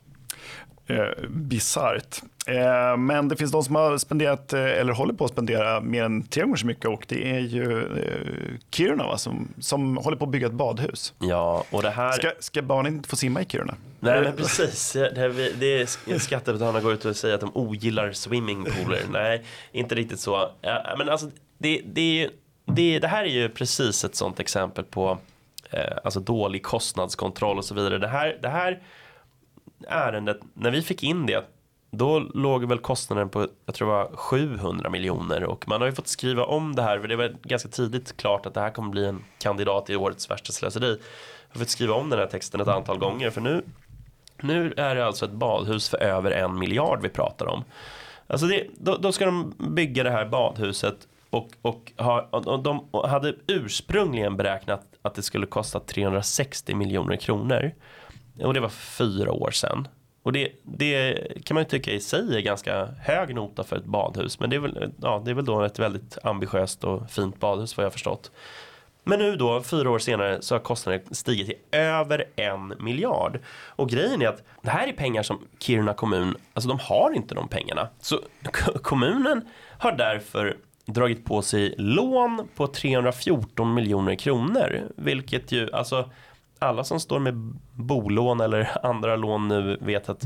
eh, 0.88 1.28
bisarrt. 1.30 2.22
Eh, 2.48 2.98
men 2.98 3.28
det 3.28 3.36
finns 3.36 3.52
de 3.52 3.64
som 3.64 3.76
har 3.76 3.98
spenderat, 3.98 4.54
eh, 4.54 4.64
eller 4.64 4.94
håller 4.94 5.14
på 5.14 5.26
att 5.26 5.32
spendera, 5.32 5.82
mer 5.82 6.04
än 6.04 6.24
tre 6.24 6.44
gånger 6.44 6.56
så 6.56 6.66
mycket 6.66 6.86
och 6.86 7.06
det 7.08 7.32
är 7.36 7.40
ju 7.40 7.80
eh, 7.82 8.60
Kiruna 8.72 9.04
va, 9.04 9.18
som, 9.18 9.48
som 9.60 9.98
håller 9.98 10.18
på 10.18 10.26
att 10.26 10.32
bygga 10.32 10.48
ett 10.48 10.54
badhus. 10.54 11.14
Ja, 11.20 11.64
och 11.70 11.82
det 11.82 11.90
här... 11.90 12.12
Ska, 12.12 12.32
ska 12.40 12.62
barnen 12.62 12.94
inte 12.94 13.10
få 13.10 13.16
simma 13.16 13.42
i 13.42 13.46
Kiruna? 13.46 13.76
Nej, 14.00 14.22
men 14.22 14.36
precis. 14.36 14.94
Det, 14.94 15.18
är, 15.18 15.60
det 15.60 15.82
är 15.82 16.20
skattebetalarna 16.20 16.82
går 16.82 16.94
ut 16.94 17.06
och 17.06 17.16
säger 17.16 17.36
att 17.36 17.42
de 17.42 17.52
ogillar 17.54 18.12
swimmingpooler. 18.12 19.02
Nej, 19.12 19.44
inte 19.72 19.96
riktigt 19.96 20.20
så. 20.20 20.50
Ja, 20.62 20.96
men 20.98 21.10
alltså, 21.10 21.30
det, 21.58 21.82
det, 21.86 22.30
det, 22.66 23.00
det 23.00 23.08
här 23.08 23.24
är 23.24 23.30
ju 23.30 23.50
precis 23.50 24.06
ett 24.06 24.16
sånt 24.16 24.40
exempel 24.40 24.84
på 24.84 25.18
eh, 25.72 25.98
alltså 26.04 26.20
dålig 26.20 26.64
kostnadskontroll 26.64 27.58
och 27.58 27.66
så 27.66 27.76
vidare. 27.76 27.98
Det 27.98 28.08
här, 28.08 28.38
det 28.42 28.50
här 28.50 28.82
ärendet, 29.88 30.40
när 30.54 30.72
vi 30.72 30.82
fick 30.82 31.04
in 31.04 31.26
det, 31.26 31.46
då 31.92 32.20
låg 32.20 32.66
väl 32.66 32.80
kostnaden 32.80 33.30
på, 33.30 33.48
jag 33.66 33.76
tror 33.76 33.88
det 33.88 33.94
var 33.94 34.16
700 34.16 34.90
miljoner 34.90 35.44
och 35.44 35.68
man 35.68 35.82
har 35.82 35.88
ju 35.88 35.94
fått 35.94 36.08
skriva 36.08 36.44
om 36.44 36.76
det 36.76 36.82
här 36.82 37.00
för 37.00 37.08
det 37.08 37.16
var 37.16 37.36
ganska 37.44 37.70
tidigt 37.70 38.18
klart 38.18 38.46
att 38.46 38.54
det 38.54 38.62
här 38.62 38.70
kommer 38.70 38.90
bli 38.90 39.06
en 39.06 39.24
kandidat 39.40 39.90
i 39.90 39.96
årets 39.96 40.32
värsta 40.32 40.54
slöseri. 40.54 40.90
Jag 41.50 41.60
har 41.60 41.60
fått 41.60 41.70
skriva 41.70 41.94
om 41.94 42.10
den 42.10 42.20
här 42.20 42.28
texten 42.28 42.62
ett 42.62 42.68
antal 42.68 42.98
gånger 42.98 43.30
för 43.30 43.42
nu, 43.42 43.64
nu 44.42 44.74
är 44.78 44.96
det 44.96 45.06
alltså 45.06 45.26
ett 45.26 45.32
badhus 45.32 45.90
för 45.90 45.98
över 45.98 46.32
en 46.32 46.60
miljard 46.60 47.02
vi 47.02 47.10
pratar 47.10 47.46
om. 47.46 47.64
Alltså 48.28 48.48
det, 48.48 48.68
då, 48.78 48.98
då 48.98 49.12
ska 49.12 49.26
de 49.26 49.54
bygga 49.58 50.04
det 50.04 50.12
här 50.12 50.26
badhuset 50.26 51.08
och, 51.30 51.50
och, 51.62 51.92
ha, 51.98 52.22
och 52.22 52.64
de 52.64 52.88
hade 53.08 53.36
ursprungligen 53.48 54.38
beräknat 54.38 54.82
att 55.02 55.16
det 55.16 55.22
skulle 55.22 55.46
kosta 55.46 55.80
360 55.80 56.76
miljoner 56.76 57.16
kronor. 57.16 57.72
Och 58.44 58.54
det 58.54 58.60
var 58.60 58.70
fyra 58.70 59.32
år 59.32 59.52
sedan. 59.52 59.88
Och 60.24 60.34
det, 60.34 60.52
det 60.64 61.28
kan 61.46 61.56
man 61.56 61.64
ju 61.64 61.70
tycka 61.70 61.92
i 61.92 62.00
sig 62.00 62.38
är 62.38 62.42
ganska 62.42 62.86
hög 62.86 63.36
nota 63.36 63.64
för 63.64 63.76
ett 63.76 63.86
badhus. 63.86 64.40
Men 64.40 64.50
det 64.50 64.56
är 64.56 64.60
väl, 64.60 64.92
ja, 65.02 65.22
det 65.26 65.32
är 65.32 65.36
väl 65.36 65.46
då 65.46 65.64
ett 65.64 65.80
väldigt 65.80 66.18
ambitiöst 66.24 66.84
och 66.84 67.12
fint 67.12 67.40
badhus 67.40 67.78
vad 67.78 67.86
jag 67.86 67.94
förstått. 67.94 68.32
Men 69.04 69.20
nu 69.20 69.36
då, 69.36 69.64
fyra 69.64 69.90
år 69.90 70.00
senare, 70.00 70.42
så 70.42 70.56
har 70.56 70.60
kostnaden 70.60 71.02
stigit 71.12 71.48
till 71.48 71.80
över 71.80 72.26
en 72.36 72.74
miljard. 72.80 73.40
Och 73.68 73.90
grejen 73.90 74.22
är 74.22 74.28
att 74.28 74.44
det 74.62 74.70
här 74.70 74.88
är 74.88 74.94
pengar 74.94 75.24
som 75.24 75.48
Kiruna 75.60 75.94
kommun, 75.94 76.36
alltså 76.54 76.70
de 76.70 76.80
har 76.80 77.12
inte 77.16 77.36
de 77.36 77.48
pengarna. 77.48 77.90
Så 78.00 78.20
kommunen 78.82 79.42
har 79.78 79.92
därför 79.92 80.58
dragit 80.86 81.26
på 81.26 81.42
sig 81.42 81.76
lån 81.78 82.48
på 82.56 82.68
314 82.68 83.74
miljoner 83.74 84.16
kronor. 84.16 84.82
Vilket 84.96 85.52
ju, 85.52 85.72
alltså 85.72 86.10
alla 86.66 86.84
som 86.84 87.00
står 87.00 87.20
med 87.20 87.34
bolån 87.74 88.42
eller 88.42 88.78
andra 88.84 89.16
lån 89.16 89.48
nu 89.48 89.78
vet 89.82 90.10
att 90.10 90.24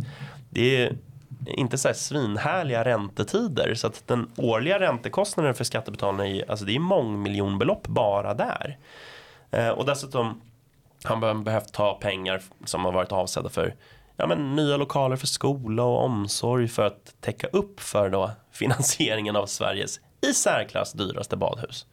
det 0.49 0.84
är 0.84 0.97
inte 1.45 1.78
så 1.78 1.88
här 1.88 1.95
svinhärliga 1.95 2.86
räntetider. 2.86 3.73
Så 3.75 3.88
att 3.88 4.08
den 4.08 4.32
årliga 4.38 4.80
räntekostnaden 4.80 5.54
för 5.54 5.63
skattebetalarna 5.63 6.28
är, 6.28 6.52
alltså 6.52 6.65
det 6.65 6.75
är 6.75 6.80
mångmiljonbelopp 6.80 7.88
bara 7.88 8.34
där. 8.34 8.78
Eh, 9.52 9.69
och 9.69 9.86
dessutom 9.86 10.41
har 11.04 11.15
man 11.15 11.43
behövt 11.43 11.73
ta 11.73 11.93
pengar 11.93 12.41
som 12.65 12.86
har 12.86 12.91
varit 12.91 13.12
avsedda 13.12 13.49
för 13.49 13.75
ja, 14.15 14.28
men, 14.28 14.56
nya 14.56 14.78
lokaler 14.78 15.15
för 15.15 15.28
skola 15.28 15.84
och 15.84 16.04
omsorg 16.04 16.67
för 16.67 16.84
att 16.84 17.15
täcka 17.21 17.47
upp 17.47 17.80
för 17.80 18.10
då 18.10 18.32
finansieringen 18.52 19.36
av 19.36 19.45
Sveriges 19.45 19.99
i 20.21 20.34
särklass 20.34 20.93
dyraste 20.93 21.38
badhus. 21.38 21.86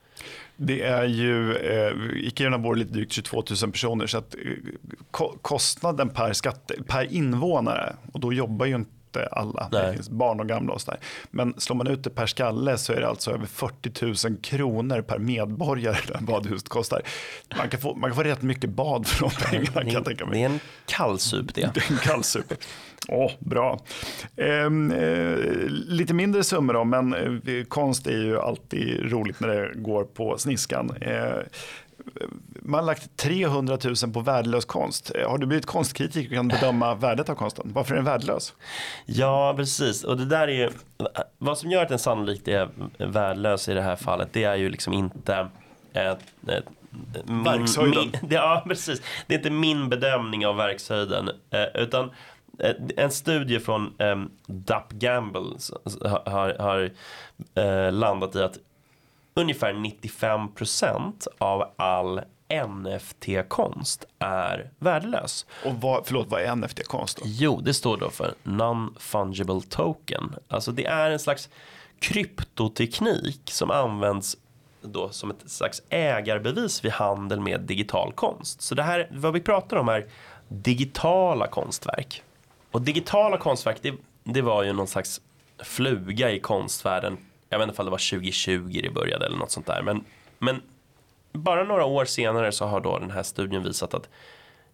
Det 0.56 0.82
är 0.82 1.04
ju, 1.04 1.56
eh, 1.56 1.92
i 2.16 2.32
Kiruna 2.36 2.58
bor 2.58 2.76
lite 2.76 2.92
drygt 2.92 3.12
22 3.12 3.44
000 3.62 3.72
personer 3.72 4.06
så 4.06 4.18
att 4.18 4.34
eh, 4.34 5.28
kostnaden 5.42 6.08
per, 6.08 6.32
skatte, 6.32 6.74
per 6.86 7.12
invånare 7.12 7.96
och 8.12 8.20
då 8.20 8.32
jobbar 8.32 8.66
ju 8.66 8.74
inte 8.74 9.28
alla. 9.32 9.68
Nej. 9.72 9.86
Det 9.86 9.92
finns 9.92 10.10
barn 10.10 10.40
och 10.40 10.48
gamla 10.48 10.72
och 10.72 10.80
sådär. 10.80 11.00
Men 11.30 11.54
slår 11.58 11.76
man 11.76 11.86
ut 11.86 12.04
det 12.04 12.10
per 12.10 12.26
skalle 12.26 12.78
så 12.78 12.92
är 12.92 13.00
det 13.00 13.08
alltså 13.08 13.30
över 13.30 13.46
40 13.46 14.28
000 14.28 14.36
kronor 14.36 15.02
per 15.02 15.18
medborgare 15.18 15.96
där 16.08 16.20
badhuset 16.20 16.68
kostar. 16.68 17.02
Man 17.56 17.68
kan 17.68 17.80
få, 17.80 17.94
man 17.94 18.10
kan 18.10 18.16
få 18.16 18.22
rätt 18.22 18.42
mycket 18.42 18.70
bad 18.70 19.06
för 19.06 19.20
de 19.20 19.30
pengarna 19.30 19.80
kan 19.80 19.88
jag 19.88 20.04
tänka 20.04 20.26
mig. 20.26 20.38
Det 20.38 20.44
är 20.44 20.50
en 20.50 20.60
kallsup 20.86 21.54
det. 21.54 21.70
Det 21.74 21.80
är 21.80 21.92
en 21.92 21.98
kallsup. 21.98 22.54
Åh, 23.08 23.26
oh, 23.26 23.32
bra. 23.38 23.78
Ehm, 24.36 24.90
eh, 24.90 25.36
lite 25.68 26.14
mindre 26.14 26.44
summor 26.44 26.74
då, 26.74 26.84
men 26.84 27.14
eh, 27.14 27.64
konst 27.68 28.06
är 28.06 28.22
ju 28.22 28.40
alltid 28.40 29.12
roligt 29.12 29.40
när 29.40 29.48
det 29.48 29.72
går 29.74 30.04
på 30.04 30.38
sniskan. 30.38 30.96
Eh, 31.00 31.38
man 32.62 32.78
har 32.80 32.86
lagt 32.86 33.16
300 33.16 33.78
000 33.84 34.12
på 34.12 34.20
värdelös 34.20 34.64
konst. 34.64 35.12
Har 35.26 35.38
du 35.38 35.46
blivit 35.46 35.66
konstkritiker 35.66 36.28
och 36.30 36.34
kan 36.34 36.48
bedöma 36.48 36.94
värdet 36.94 37.28
av 37.28 37.34
konsten? 37.34 37.70
Varför 37.74 37.92
är 37.92 37.96
den 37.96 38.04
värdelös? 38.04 38.54
Ja, 39.06 39.54
precis. 39.56 40.04
Och 40.04 40.16
det 40.16 40.24
där 40.24 40.48
är 40.48 40.52
ju, 40.52 40.70
vad 41.38 41.58
som 41.58 41.70
gör 41.70 41.82
att 41.82 41.88
den 41.88 41.98
sannolikt 41.98 42.48
är 42.48 42.68
värdelös 42.98 43.68
i 43.68 43.74
det 43.74 43.82
här 43.82 43.96
fallet, 43.96 44.28
det 44.32 44.44
är 44.44 44.56
ju 44.56 44.68
liksom 44.68 44.92
inte 44.92 45.48
eh, 45.92 46.14
min, 47.24 47.44
verkshöjden. 47.44 48.12
Min, 48.12 48.30
ja, 48.30 48.64
precis. 48.66 49.02
Det 49.26 49.34
är 49.34 49.38
inte 49.38 49.50
min 49.50 49.88
bedömning 49.88 50.46
av 50.46 50.56
verkshöjden, 50.56 51.30
eh, 51.50 51.82
utan 51.82 52.04
eh, 52.04 52.10
en 52.96 53.10
studie 53.10 53.60
från 53.60 53.94
eh, 53.98 54.16
Dup 54.46 54.88
Gamble 54.90 55.58
har, 56.26 56.58
har 56.58 56.90
eh, 57.54 57.92
landat 57.92 58.36
i 58.36 58.42
att 58.42 58.58
ungefär 59.34 59.72
95% 59.72 61.26
av 61.38 61.72
all 61.76 62.20
NFT-konst 62.48 64.04
är 64.18 64.70
värdelös. 64.78 65.46
Och 65.64 65.74
vad, 65.74 66.06
förlåt, 66.06 66.26
vad 66.30 66.40
är 66.40 66.56
NFT-konst 66.56 67.18
då? 67.18 67.22
Jo, 67.26 67.60
det 67.60 67.74
står 67.74 67.96
då 67.96 68.10
för 68.10 68.34
Non-Fungible 68.42 69.62
Token. 69.68 70.34
Alltså 70.48 70.72
det 70.72 70.86
är 70.86 71.10
en 71.10 71.18
slags 71.18 71.48
kryptoteknik 71.98 73.50
som 73.50 73.70
används 73.70 74.36
då 74.82 75.08
som 75.08 75.30
ett 75.30 75.50
slags 75.50 75.82
ägarbevis 75.88 76.84
vid 76.84 76.92
handel 76.92 77.40
med 77.40 77.60
digital 77.60 78.12
konst. 78.12 78.62
Så 78.62 78.74
det 78.74 78.82
här, 78.82 79.08
vad 79.12 79.32
vi 79.32 79.40
pratar 79.40 79.76
om 79.76 79.88
är 79.88 80.06
digitala 80.48 81.46
konstverk. 81.46 82.22
Och 82.70 82.82
digitala 82.82 83.38
konstverk, 83.38 83.78
det, 83.82 83.94
det 84.24 84.42
var 84.42 84.62
ju 84.62 84.72
någon 84.72 84.86
slags 84.86 85.20
fluga 85.58 86.30
i 86.30 86.40
konstvärlden 86.40 87.18
jag 87.48 87.58
vet 87.58 87.68
inte 87.68 87.82
om 87.82 87.86
det 87.86 87.90
var 87.90 88.10
2020 88.10 88.80
det 88.82 88.90
började 88.90 89.26
eller 89.26 89.38
något 89.38 89.50
sånt 89.50 89.66
där. 89.66 89.82
Men, 89.82 90.04
men 90.38 90.62
bara 91.32 91.64
några 91.64 91.84
år 91.84 92.04
senare 92.04 92.52
så 92.52 92.66
har 92.66 92.80
då 92.80 92.98
den 92.98 93.10
här 93.10 93.22
studien 93.22 93.62
visat 93.62 93.94
att 93.94 94.08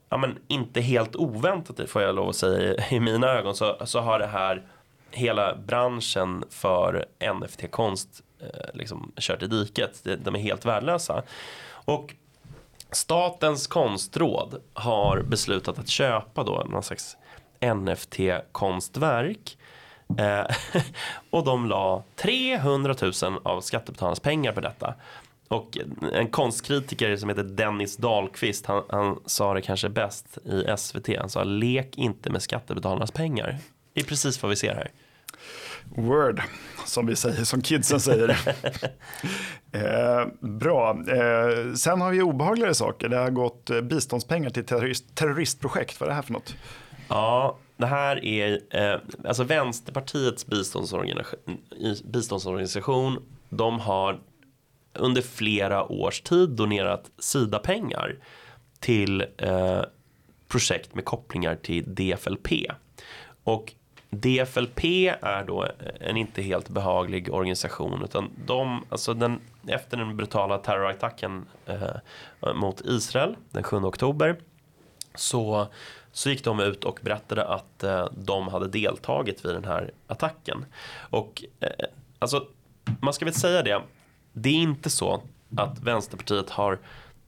ja, 0.09 0.17
men 0.17 0.39
inte 0.49 0.81
helt 0.81 1.17
oväntat, 1.17 1.77
det 1.77 1.87
får 1.87 2.03
jag 2.03 2.15
lov 2.15 2.29
att 2.29 2.37
säga 2.37 2.87
i 2.91 3.01
mina 3.01 3.27
ögon, 3.27 3.55
så, 3.55 3.77
så 3.85 4.01
har 4.01 4.19
det 4.19 4.27
här 4.27 4.67
hela 5.11 5.57
branschen 5.57 6.45
för 6.51 7.07
NFT-konst 7.21 8.23
eh, 8.41 8.75
liksom 8.75 9.13
kört 9.17 9.43
i 9.43 9.47
diket. 9.47 10.07
De 10.25 10.35
är 10.35 10.39
helt 10.39 10.65
värdelösa. 10.65 11.23
Och 11.85 12.15
Statens 12.91 13.67
konstråd 13.67 14.63
har 14.75 15.23
beslutat 15.23 15.79
att 15.79 15.89
köpa 15.89 16.45
då 16.45 16.67
någon 16.71 16.83
slags 16.83 17.17
NFT-konstverk 17.63 19.57
Eh, 20.19 20.57
och 21.31 21.45
de 21.45 21.67
la 21.67 22.03
300 22.17 22.95
000 23.03 23.13
av 23.43 23.61
skattebetalarnas 23.61 24.21
pengar 24.21 24.53
på 24.53 24.61
detta. 24.61 24.95
Och 25.49 25.79
en 26.13 26.29
konstkritiker 26.29 27.17
som 27.17 27.29
heter 27.29 27.43
Dennis 27.43 27.97
Dahlqvist, 27.97 28.67
han, 28.67 28.83
han, 28.89 29.21
sa 29.27 29.55
det 29.55 29.63
kanske 29.63 29.89
bäst 29.89 30.39
i 30.45 30.65
SVT. 30.77 31.09
Han 31.19 31.31
sa 31.31 31.45
lek 31.45 31.99
inte 31.99 32.31
med 32.31 32.43
skattebetalarnas 32.43 33.11
pengar. 33.11 33.59
Det 33.95 34.01
är 34.01 34.05
precis 34.05 34.43
vad 34.43 34.51
vi 34.51 34.57
ser 34.57 34.75
här. 34.75 34.91
Word, 35.97 36.43
som 36.87 37.07
vi 37.07 37.17
säger, 37.17 37.45
som 37.45 37.63
kidsen 37.63 38.01
säger. 38.01 38.29
eh, 39.73 40.27
bra, 40.41 40.91
eh, 40.91 41.75
sen 41.75 42.01
har 42.01 42.11
vi 42.11 42.23
obehagligare 42.23 42.75
saker. 42.75 43.09
Det 43.09 43.17
har 43.17 43.31
gått 43.31 43.71
eh, 43.71 43.81
biståndspengar 43.81 44.51
till 44.51 44.65
terrorist, 44.65 45.15
terroristprojekt. 45.15 46.01
Vad 46.01 46.07
är 46.07 46.11
det 46.11 46.15
här 46.15 46.23
för 46.23 46.33
något? 46.33 46.57
Ja, 47.09 47.57
det 47.77 47.87
här 47.87 48.25
är 48.25 48.61
eh, 48.71 49.01
alltså 49.25 49.45
Vänsterpartiets 49.45 50.47
biståndsorganisation, 50.47 51.59
biståndsorganisation. 52.05 53.23
De 53.49 53.81
har 53.81 54.21
under 54.95 55.23
flera 55.23 55.85
års 55.93 56.21
tid 56.21 56.49
donerat 56.51 57.11
Sida-pengar 57.19 58.17
till 58.81 59.25
eh, 59.39 59.83
projekt 60.49 60.95
med 60.95 61.05
kopplingar 61.05 61.57
till 61.57 61.95
DFLP. 61.95 62.49
Och 63.45 63.75
DFLP 64.11 64.85
är 65.21 65.45
då 65.45 65.67
en 66.01 66.17
inte 66.17 66.43
helt 66.43 66.69
behaglig 66.69 67.35
organisation 67.35 68.03
utan 68.05 68.31
de, 68.47 68.85
alltså 68.89 69.15
den, 69.15 69.41
efter 69.67 69.97
den 69.97 70.17
brutala 70.17 70.59
terrorattacken 70.59 71.47
eh, 71.67 72.55
mot 72.55 72.81
Israel 72.81 73.37
den 73.51 73.63
7 73.63 73.77
oktober 73.77 74.37
så 75.15 75.67
så 76.13 76.31
gick 76.31 76.45
de 76.45 76.61
ut 76.61 76.85
och 76.85 76.99
berättade 77.03 77.45
att 77.45 77.85
eh, 77.85 78.07
de 78.17 78.49
hade 78.49 78.69
deltagit 78.69 79.45
vid 79.45 79.55
den 79.55 79.65
här 79.65 79.91
attacken. 80.07 80.65
Och 81.11 81.45
eh, 81.61 81.87
alltså, 82.19 82.47
man 83.01 83.15
ska 83.15 83.25
väl 83.25 83.35
säga 83.35 83.63
det, 83.63 83.83
det 84.33 84.49
är 84.49 84.63
inte 84.63 84.91
så 84.91 85.23
att 85.57 85.79
Vänsterpartiet 85.79 86.51
har 86.51 86.79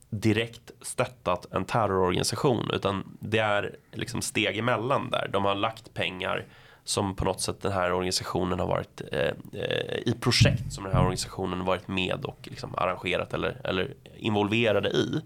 direkt 0.09 0.71
stöttat 0.81 1.53
en 1.53 1.65
terrororganisation 1.65 2.69
utan 2.73 3.17
det 3.19 3.39
är 3.39 3.75
liksom 3.91 4.21
steg 4.21 4.57
emellan 4.57 5.09
där. 5.09 5.29
De 5.33 5.45
har 5.45 5.55
lagt 5.55 5.93
pengar 5.93 6.45
som 6.83 7.15
på 7.15 7.25
något 7.25 7.41
sätt 7.41 7.61
den 7.61 7.71
här 7.71 7.93
organisationen 7.93 8.59
har 8.59 8.67
varit 8.67 9.01
eh, 9.11 9.19
eh 9.53 9.97
i 10.05 10.15
projekt 10.21 10.73
som 10.73 10.83
den 10.83 10.93
här 10.93 11.01
organisationen 11.01 11.65
varit 11.65 11.87
med 11.87 12.25
och 12.25 12.39
liksom 12.51 12.75
arrangerat 12.75 13.33
eller, 13.33 13.61
eller 13.63 13.93
involverade 14.17 14.89
i. 14.89 15.21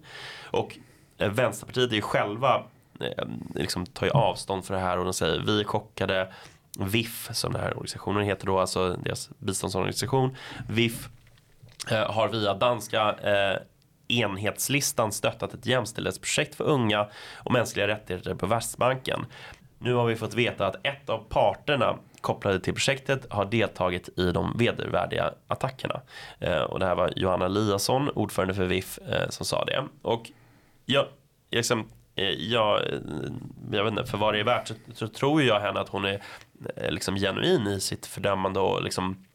Och 0.52 0.78
eh, 1.18 1.32
Vänsterpartiet 1.32 1.92
är 1.92 1.96
ju 1.96 2.02
själva 2.02 2.64
Eh, 3.02 3.26
liksom 3.56 3.86
tar 3.86 4.06
ju 4.06 4.12
avstånd 4.12 4.66
för 4.66 4.74
det 4.74 4.80
här 4.80 4.98
och 4.98 5.04
de 5.04 5.14
säger 5.14 5.40
vi 5.40 5.60
är 5.60 5.64
chockade. 5.64 6.34
VIF 6.80 7.30
som 7.34 7.54
den 7.54 7.62
här 7.62 7.70
organisationen 7.72 8.24
heter 8.24 8.46
då, 8.46 8.60
alltså 8.60 8.90
deras 9.04 9.30
biståndsorganisation. 9.40 10.36
VIF 10.70 11.10
eh, 11.92 12.12
har 12.12 12.28
via 12.28 12.54
danska 12.54 13.16
eh, 13.24 13.58
enhetslistan 14.08 15.12
stöttat 15.12 15.54
ett 15.54 15.66
jämställdhetsprojekt 15.66 16.56
för 16.56 16.64
unga 16.64 17.08
och 17.36 17.52
mänskliga 17.52 17.88
rättigheter 17.88 18.36
på 18.36 18.46
Världsbanken. 18.46 19.26
Nu 19.80 19.94
har 19.94 20.06
vi 20.06 20.16
fått 20.16 20.34
veta 20.34 20.68
att 20.68 20.76
ett 20.84 21.10
av 21.10 21.24
parterna 21.30 21.98
kopplade 22.22 22.60
till 22.60 22.74
projektet 22.74 23.26
har 23.30 23.46
deltagit 23.46 24.20
i 24.20 24.32
de 24.32 24.58
vedervärdiga 24.58 25.34
attackerna. 25.48 26.02
Eh, 26.40 26.62
och 26.62 26.80
det 26.80 26.86
här 26.86 26.96
var 26.96 27.14
Johanna 27.16 27.46
Eliasson, 27.46 28.10
ordförande 28.10 28.54
för 28.54 28.66
VIF, 28.66 29.00
eh, 29.08 29.30
som 29.30 29.46
sa 29.46 29.66
det. 29.66 29.88
Och 30.02 30.32
jag, 30.86 31.06
liksom, 31.52 31.88
Eh, 32.20 32.30
jag, 32.30 32.94
eh, 32.94 33.00
jag 33.72 33.84
vet 33.84 33.92
inte, 33.92 34.06
för 34.06 34.18
vad 34.18 34.34
det 34.34 34.40
är 34.40 34.44
värt 34.44 34.68
så, 34.68 34.74
så 34.94 35.08
tror 35.08 35.42
jag 35.42 35.60
henne 35.60 35.80
att 35.80 35.90
hon 35.90 36.06
är 36.06 36.22
eh, 36.76 36.92
liksom 36.92 37.16
genuin 37.16 37.68
i 37.68 37.80
sitt 37.80 38.06
fördömande 38.06 38.60
och 38.60 38.84
liksom 38.84 39.26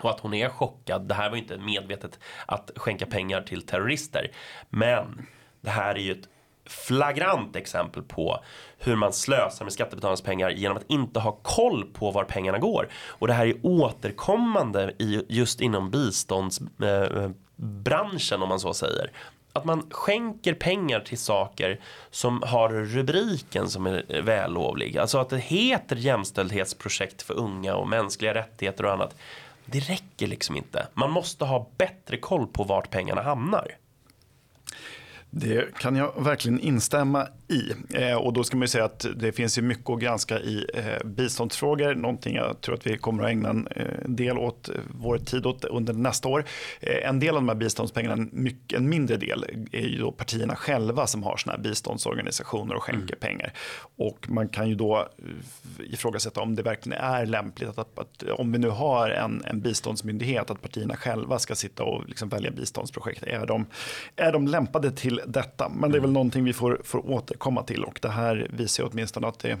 och 0.00 0.10
att 0.10 0.20
hon 0.20 0.34
är 0.34 0.48
chockad. 0.48 1.08
Det 1.08 1.14
här 1.14 1.30
var 1.30 1.36
inte 1.36 1.58
medvetet 1.58 2.18
att 2.46 2.70
skänka 2.76 3.06
pengar 3.06 3.42
till 3.42 3.62
terrorister. 3.62 4.30
Men 4.68 5.26
det 5.60 5.70
här 5.70 5.94
är 5.94 5.98
ju 5.98 6.12
ett 6.12 6.28
flagrant 6.66 7.56
exempel 7.56 8.02
på 8.02 8.44
hur 8.78 8.96
man 8.96 9.12
slösar 9.12 9.64
med 9.64 9.72
skattebetalarnas 9.72 10.22
pengar 10.22 10.50
genom 10.50 10.76
att 10.76 10.90
inte 10.90 11.20
ha 11.20 11.32
koll 11.32 11.84
på 11.92 12.10
var 12.10 12.24
pengarna 12.24 12.58
går. 12.58 12.88
Och 12.94 13.26
det 13.26 13.32
här 13.32 13.46
är 13.46 13.56
återkommande 13.62 14.94
i, 14.98 15.24
just 15.28 15.60
inom 15.60 15.90
biståndsbranschen 15.90 18.42
om 18.42 18.48
man 18.48 18.60
så 18.60 18.74
säger 18.74 19.10
att 19.56 19.64
man 19.64 19.86
skänker 19.90 20.54
pengar 20.54 21.00
till 21.00 21.18
saker 21.18 21.80
som 22.10 22.42
har 22.46 22.68
rubriken 22.68 23.68
som 23.68 23.86
är 23.86 24.22
vällovlig. 24.22 24.98
Alltså 24.98 25.18
att 25.18 25.28
det 25.28 25.38
heter 25.38 25.96
jämställdhetsprojekt 25.96 27.22
för 27.22 27.34
unga 27.34 27.74
och 27.74 27.88
mänskliga 27.88 28.34
rättigheter 28.34 28.84
och 28.84 28.92
annat. 28.92 29.16
Det 29.64 29.80
räcker 29.80 30.26
liksom 30.26 30.56
inte. 30.56 30.86
Man 30.94 31.10
måste 31.10 31.44
ha 31.44 31.70
bättre 31.76 32.16
koll 32.16 32.46
på 32.46 32.64
vart 32.64 32.90
pengarna 32.90 33.22
hamnar. 33.22 33.76
Det 35.30 35.74
kan 35.78 35.96
jag 35.96 36.24
verkligen 36.24 36.60
instämma 36.60 37.28
i. 37.48 37.72
Eh, 37.94 38.14
och 38.14 38.32
då 38.32 38.44
ska 38.44 38.56
man 38.56 38.62
ju 38.62 38.68
säga 38.68 38.84
att 38.84 39.06
det 39.16 39.32
finns 39.32 39.58
ju 39.58 39.62
mycket 39.62 39.90
att 39.90 40.00
granska 40.00 40.40
i 40.40 40.66
eh, 40.74 41.06
biståndsfrågor, 41.06 41.94
någonting 41.94 42.34
jag 42.34 42.60
tror 42.60 42.74
att 42.74 42.86
vi 42.86 42.98
kommer 42.98 43.22
att 43.22 43.30
ägna 43.30 43.48
en 43.48 43.66
eh, 43.66 44.08
del 44.08 44.38
åt 44.38 44.70
vår 44.90 45.18
tid 45.18 45.46
åt 45.46 45.64
under 45.64 45.92
nästa 45.92 46.28
år. 46.28 46.44
En 46.80 47.20
del 47.20 47.28
av 47.28 47.34
de 47.34 47.48
här 47.48 47.56
biståndspengarna, 47.56 48.26
mycket, 48.32 48.78
en 48.78 48.88
mindre 48.88 49.16
del, 49.16 49.44
är 49.72 49.86
ju 49.86 49.98
då 49.98 50.12
partierna 50.12 50.56
själva 50.56 51.06
som 51.06 51.22
har 51.22 51.36
såna 51.36 51.56
här 51.56 51.62
biståndsorganisationer 51.62 52.74
och 52.74 52.82
skänker 52.82 53.16
mm. 53.16 53.18
pengar. 53.20 53.52
Och 53.96 54.26
man 54.28 54.48
kan 54.48 54.68
ju 54.68 54.74
då 54.74 55.08
ifrågasätta 55.78 56.40
om 56.40 56.54
det 56.54 56.62
verkligen 56.62 57.00
är 57.00 57.26
lämpligt 57.26 57.68
att, 57.68 57.78
att, 57.78 57.98
att 57.98 58.22
om 58.22 58.52
vi 58.52 58.58
nu 58.58 58.68
har 58.68 59.10
en, 59.10 59.42
en 59.44 59.60
biståndsmyndighet, 59.60 60.50
att 60.50 60.62
partierna 60.62 60.96
själva 60.96 61.38
ska 61.38 61.54
sitta 61.54 61.84
och 61.84 62.08
liksom 62.08 62.28
välja 62.28 62.50
biståndsprojekt. 62.50 63.22
Är 63.22 63.46
de, 63.46 63.66
är 64.16 64.32
de 64.32 64.48
lämpade 64.48 64.90
till 64.90 65.20
detta? 65.26 65.68
Men 65.68 65.90
det 65.90 65.98
är 65.98 66.00
väl 66.00 66.04
mm. 66.04 66.12
någonting 66.12 66.44
vi 66.44 66.52
får, 66.52 66.80
får 66.84 67.02
återkomma 67.36 67.62
till 67.62 67.84
och 67.84 67.98
det 68.02 68.08
här 68.08 68.46
visar 68.50 68.88
åtminstone 68.92 69.26
att 69.26 69.38
det 69.38 69.58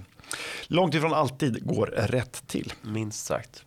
långt 0.68 0.94
ifrån 0.94 1.14
alltid 1.14 1.66
går 1.66 1.86
rätt 1.86 2.42
till. 2.46 2.72
Minst 2.82 3.26
sagt. 3.26 3.64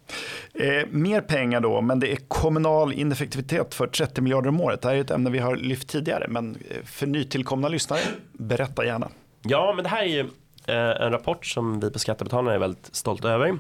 Eh, 0.54 0.88
mer 0.90 1.22
pengar 1.22 1.62
då, 1.62 1.82
men 1.82 2.00
det 2.00 2.12
är 2.12 2.18
kommunal 2.28 2.94
ineffektivitet 2.94 3.74
för 3.74 3.88
30 3.88 4.22
miljarder 4.22 4.50
om 4.50 4.62
året. 4.62 4.82
Det 4.82 4.88
här 4.88 4.96
är 4.96 5.02
ett 5.02 5.12
ämne 5.12 5.30
vi 5.30 5.40
har 5.40 5.56
lyft 5.56 5.88
tidigare, 5.88 6.28
men 6.30 6.56
eh, 6.56 6.84
för 6.86 7.08
nytillkomna 7.08 7.68
lyssnare, 7.68 8.02
berätta 8.34 8.86
gärna. 8.86 9.10
Ja, 9.42 9.74
men 9.76 9.84
det 9.84 9.90
här 9.90 10.04
är 10.04 10.08
ju 10.08 10.20
eh, 10.68 11.06
en 11.06 11.12
rapport 11.12 11.46
som 11.46 11.80
vi 11.80 11.92
på 11.92 12.00
Skattebetalarna 12.00 12.54
är 12.54 12.60
väldigt 12.60 12.90
stolta 12.92 13.30
över. 13.30 13.58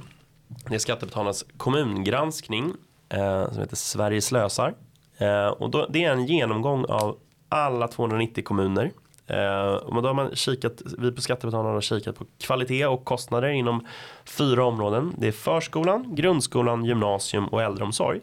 Det 0.68 0.76
är 0.76 0.80
Skattebetalarnas 0.80 1.46
kommungranskning 1.58 2.74
eh, 3.10 3.52
som 3.52 3.60
heter 3.60 3.76
Sverige 3.76 4.22
slösar. 4.22 4.74
Eh, 5.18 5.48
och 5.48 5.70
då, 5.70 5.88
det 5.90 6.04
är 6.04 6.12
en 6.12 6.26
genomgång 6.26 6.86
av 6.86 7.18
alla 7.50 7.88
290 7.88 8.44
kommuner 8.44 8.92
Eh, 9.30 10.02
då 10.02 10.08
har 10.08 10.13
man 10.13 10.36
kikat, 10.36 10.82
vi 10.98 11.12
på 11.12 11.22
Skattebetalarna 11.22 11.74
har 11.74 11.82
kikat 11.82 12.15
på 12.15 12.26
kvalitet 12.38 12.86
och 12.86 13.06
kostnader 13.06 13.50
inom 13.50 13.88
fyra 14.26 14.65
områden. 14.65 15.13
Det 15.18 15.28
är 15.28 15.32
förskolan, 15.32 16.15
grundskolan, 16.15 16.86
gymnasium 16.86 17.48
och 17.48 17.62
äldreomsorg. 17.62 18.22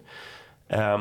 Eh, 0.69 0.99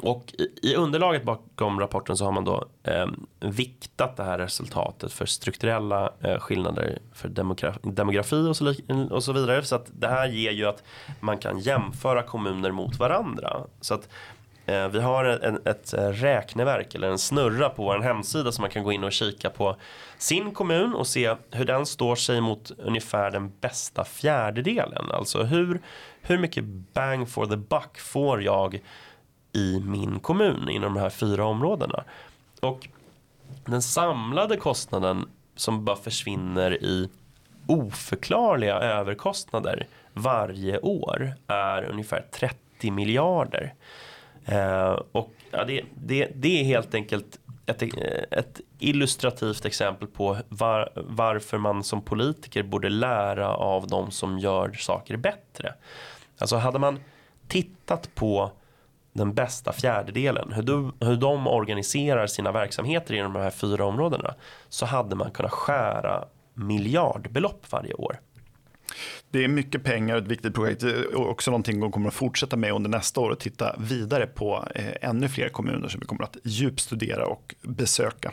och 0.00 0.34
i, 0.38 0.70
i 0.70 0.74
underlaget 0.74 1.24
bakom 1.24 1.80
rapporten 1.80 2.16
så 2.16 2.24
har 2.24 2.32
man 2.32 2.44
då 2.44 2.64
eh, 2.82 3.06
viktat 3.40 4.16
det 4.16 4.24
här 4.24 4.38
resultatet 4.38 5.12
för 5.12 5.26
strukturella 5.26 6.12
eh, 6.20 6.38
skillnader 6.38 6.98
för 7.12 7.28
demografi, 7.28 7.80
demografi 7.82 8.36
och, 8.36 8.56
så, 8.56 8.74
och 9.10 9.24
så 9.24 9.32
vidare. 9.32 9.62
Så 9.62 9.76
att 9.76 9.86
det 9.92 10.08
här 10.08 10.28
ger 10.28 10.50
ju 10.50 10.64
att 10.64 10.82
man 11.20 11.38
kan 11.38 11.58
jämföra 11.58 12.22
kommuner 12.22 12.70
mot 12.70 12.98
varandra. 12.98 13.60
Så 13.80 13.94
att 13.94 14.08
Eh, 14.66 14.88
vi 14.88 15.00
har 15.00 15.24
en, 15.24 15.60
ett 15.64 15.94
eh, 15.94 16.08
räkneverk 16.08 16.94
eller 16.94 17.08
en 17.08 17.18
snurra 17.18 17.68
på 17.68 17.84
vår 17.84 17.98
hemsida 17.98 18.52
som 18.52 18.62
man 18.62 18.70
kan 18.70 18.84
gå 18.84 18.92
in 18.92 19.04
och 19.04 19.12
kika 19.12 19.50
på 19.50 19.76
sin 20.18 20.52
kommun 20.52 20.94
och 20.94 21.06
se 21.06 21.36
hur 21.50 21.64
den 21.64 21.86
står 21.86 22.16
sig 22.16 22.40
mot 22.40 22.70
ungefär 22.78 23.30
den 23.30 23.52
bästa 23.60 24.04
fjärdedelen. 24.04 25.10
Alltså 25.10 25.42
hur, 25.42 25.80
hur 26.22 26.38
mycket 26.38 26.64
bang 26.64 27.28
for 27.28 27.46
the 27.46 27.56
buck 27.56 27.98
får 27.98 28.42
jag 28.42 28.80
i 29.52 29.80
min 29.84 30.20
kommun 30.20 30.68
inom 30.68 30.94
de 30.94 31.00
här 31.00 31.10
fyra 31.10 31.44
områdena. 31.44 32.04
Och 32.60 32.88
den 33.64 33.82
samlade 33.82 34.56
kostnaden 34.56 35.28
som 35.56 35.84
bara 35.84 35.96
försvinner 35.96 36.84
i 36.84 37.10
oförklarliga 37.66 38.74
överkostnader 38.74 39.86
varje 40.12 40.78
år 40.78 41.34
är 41.46 41.84
ungefär 41.84 42.24
30 42.32 42.90
miljarder. 42.90 43.74
Eh, 44.46 45.00
och 45.12 45.32
ja, 45.50 45.64
det, 45.64 45.84
det, 45.94 46.30
det 46.34 46.60
är 46.60 46.64
helt 46.64 46.94
enkelt 46.94 47.38
ett, 47.66 47.82
ett 48.30 48.60
illustrativt 48.78 49.64
exempel 49.64 50.08
på 50.08 50.36
var, 50.48 50.92
varför 50.94 51.58
man 51.58 51.84
som 51.84 52.02
politiker 52.02 52.62
borde 52.62 52.88
lära 52.88 53.48
av 53.48 53.86
de 53.86 54.10
som 54.10 54.38
gör 54.38 54.72
saker 54.72 55.16
bättre. 55.16 55.74
Alltså 56.38 56.56
hade 56.56 56.78
man 56.78 57.00
tittat 57.48 58.14
på 58.14 58.50
den 59.12 59.34
bästa 59.34 59.72
fjärdedelen, 59.72 60.52
hur, 60.52 60.62
du, 60.62 60.92
hur 61.06 61.16
de 61.16 61.46
organiserar 61.46 62.26
sina 62.26 62.52
verksamheter 62.52 63.14
inom 63.14 63.32
de 63.32 63.42
här 63.42 63.50
fyra 63.50 63.84
områdena, 63.84 64.34
så 64.68 64.86
hade 64.86 65.16
man 65.16 65.30
kunnat 65.30 65.52
skära 65.52 66.24
miljardbelopp 66.54 67.72
varje 67.72 67.94
år. 67.94 68.20
Det 69.30 69.44
är 69.44 69.48
mycket 69.48 69.84
pengar, 69.84 70.16
ett 70.16 70.26
viktigt 70.26 70.54
projekt 70.54 70.82
eh, 70.82 70.90
och 71.14 71.30
också 71.30 71.50
någonting 71.50 71.80
de 71.80 71.92
kommer 71.92 72.08
att 72.08 72.14
fortsätta 72.14 72.56
med 72.56 72.72
under 72.72 72.90
nästa 72.90 73.20
år 73.20 73.30
och 73.30 73.38
titta 73.38 73.76
vidare 73.78 74.26
på 74.26 74.68
eh, 74.74 75.08
ännu 75.08 75.28
fler 75.28 75.48
kommuner 75.48 75.88
som 75.88 76.00
vi 76.00 76.06
kommer 76.06 76.24
att 76.24 76.36
djupstudera 76.44 77.26
och 77.26 77.54
besöka. 77.62 78.32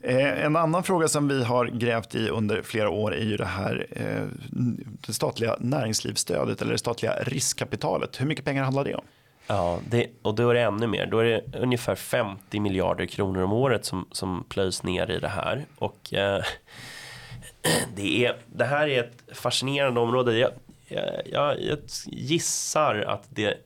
Eh, 0.00 0.44
en 0.44 0.56
annan 0.56 0.82
fråga 0.82 1.08
som 1.08 1.28
vi 1.28 1.44
har 1.44 1.66
grävt 1.66 2.14
i 2.14 2.28
under 2.28 2.62
flera 2.62 2.90
år 2.90 3.14
är 3.14 3.24
ju 3.24 3.36
det 3.36 3.44
här 3.44 3.86
det 5.06 5.12
statliga 5.12 5.56
näringslivsstödet 5.60 6.62
eller 6.62 6.72
det 6.72 6.78
statliga 6.78 7.12
riskkapitalet. 7.22 8.20
Hur 8.20 8.26
mycket 8.26 8.44
pengar 8.44 8.64
handlar 8.64 8.84
det 8.84 8.94
om? 8.94 9.04
Ja, 9.50 9.80
det, 9.90 10.06
och 10.22 10.34
då 10.34 10.50
är 10.50 10.54
det 10.54 10.60
ännu 10.60 10.86
mer. 10.86 11.06
Då 11.06 11.18
är 11.18 11.24
det 11.24 11.58
ungefär 11.58 11.94
50 11.94 12.60
miljarder 12.60 13.06
kronor 13.06 13.42
om 13.42 13.52
året 13.52 13.84
som, 13.84 14.08
som 14.12 14.44
plöjs 14.48 14.82
ner 14.82 15.10
i 15.10 15.18
det 15.18 15.28
här. 15.28 15.64
Och 15.78 16.14
eh, 16.14 16.42
det, 17.96 18.26
är, 18.26 18.36
det 18.46 18.64
här 18.64 18.88
är 18.88 19.00
ett 19.00 19.36
fascinerande 19.38 20.00
område. 20.00 20.38
Jag, 20.38 20.50
jag, 21.24 21.62
jag 21.62 21.78
gissar 22.06 22.94
att 22.94 23.24
det 23.30 23.56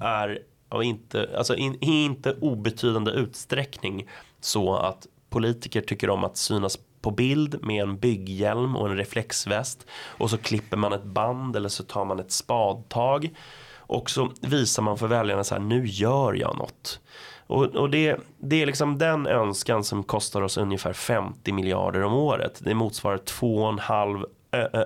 är 0.00 0.42
och 0.68 0.84
inte, 0.84 1.30
alltså 1.36 1.56
in, 1.56 1.74
i 1.80 2.04
inte 2.04 2.32
obetydande 2.40 3.10
utsträckning 3.10 4.08
så 4.40 4.76
att 4.76 5.06
politiker 5.30 5.80
tycker 5.80 6.10
om 6.10 6.24
att 6.24 6.36
synas 6.36 6.78
på 7.00 7.10
bild 7.10 7.64
med 7.64 7.82
en 7.82 7.98
bygghjälm 7.98 8.76
och 8.76 8.90
en 8.90 8.96
reflexväst 8.96 9.86
och 9.92 10.30
så 10.30 10.38
klipper 10.38 10.76
man 10.76 10.92
ett 10.92 11.04
band 11.04 11.56
eller 11.56 11.68
så 11.68 11.82
tar 11.82 12.04
man 12.04 12.20
ett 12.20 12.32
spadtag 12.32 13.30
och 13.76 14.10
så 14.10 14.32
visar 14.40 14.82
man 14.82 14.98
för 14.98 15.06
väljarna 15.06 15.44
så 15.44 15.54
här 15.54 15.62
nu 15.62 15.86
gör 15.86 16.34
jag 16.34 16.58
något. 16.58 17.00
Och, 17.46 17.64
och 17.64 17.90
det, 17.90 18.16
det 18.38 18.62
är 18.62 18.66
liksom 18.66 18.98
den 18.98 19.26
önskan 19.26 19.84
som 19.84 20.02
kostar 20.02 20.42
oss 20.42 20.56
ungefär 20.56 20.92
50 20.92 21.52
miljarder 21.52 22.02
om 22.02 22.14
året. 22.14 22.60
Det 22.64 22.74
motsvarar 22.74 23.18
2,5 23.18 24.24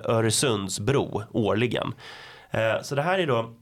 Öresundsbro 0.05 1.23
årligen. 1.31 1.93
Eh, 2.51 2.81
så 2.83 2.95
det 2.95 3.01
här 3.01 3.19
är 3.19 3.27
då 3.27 3.53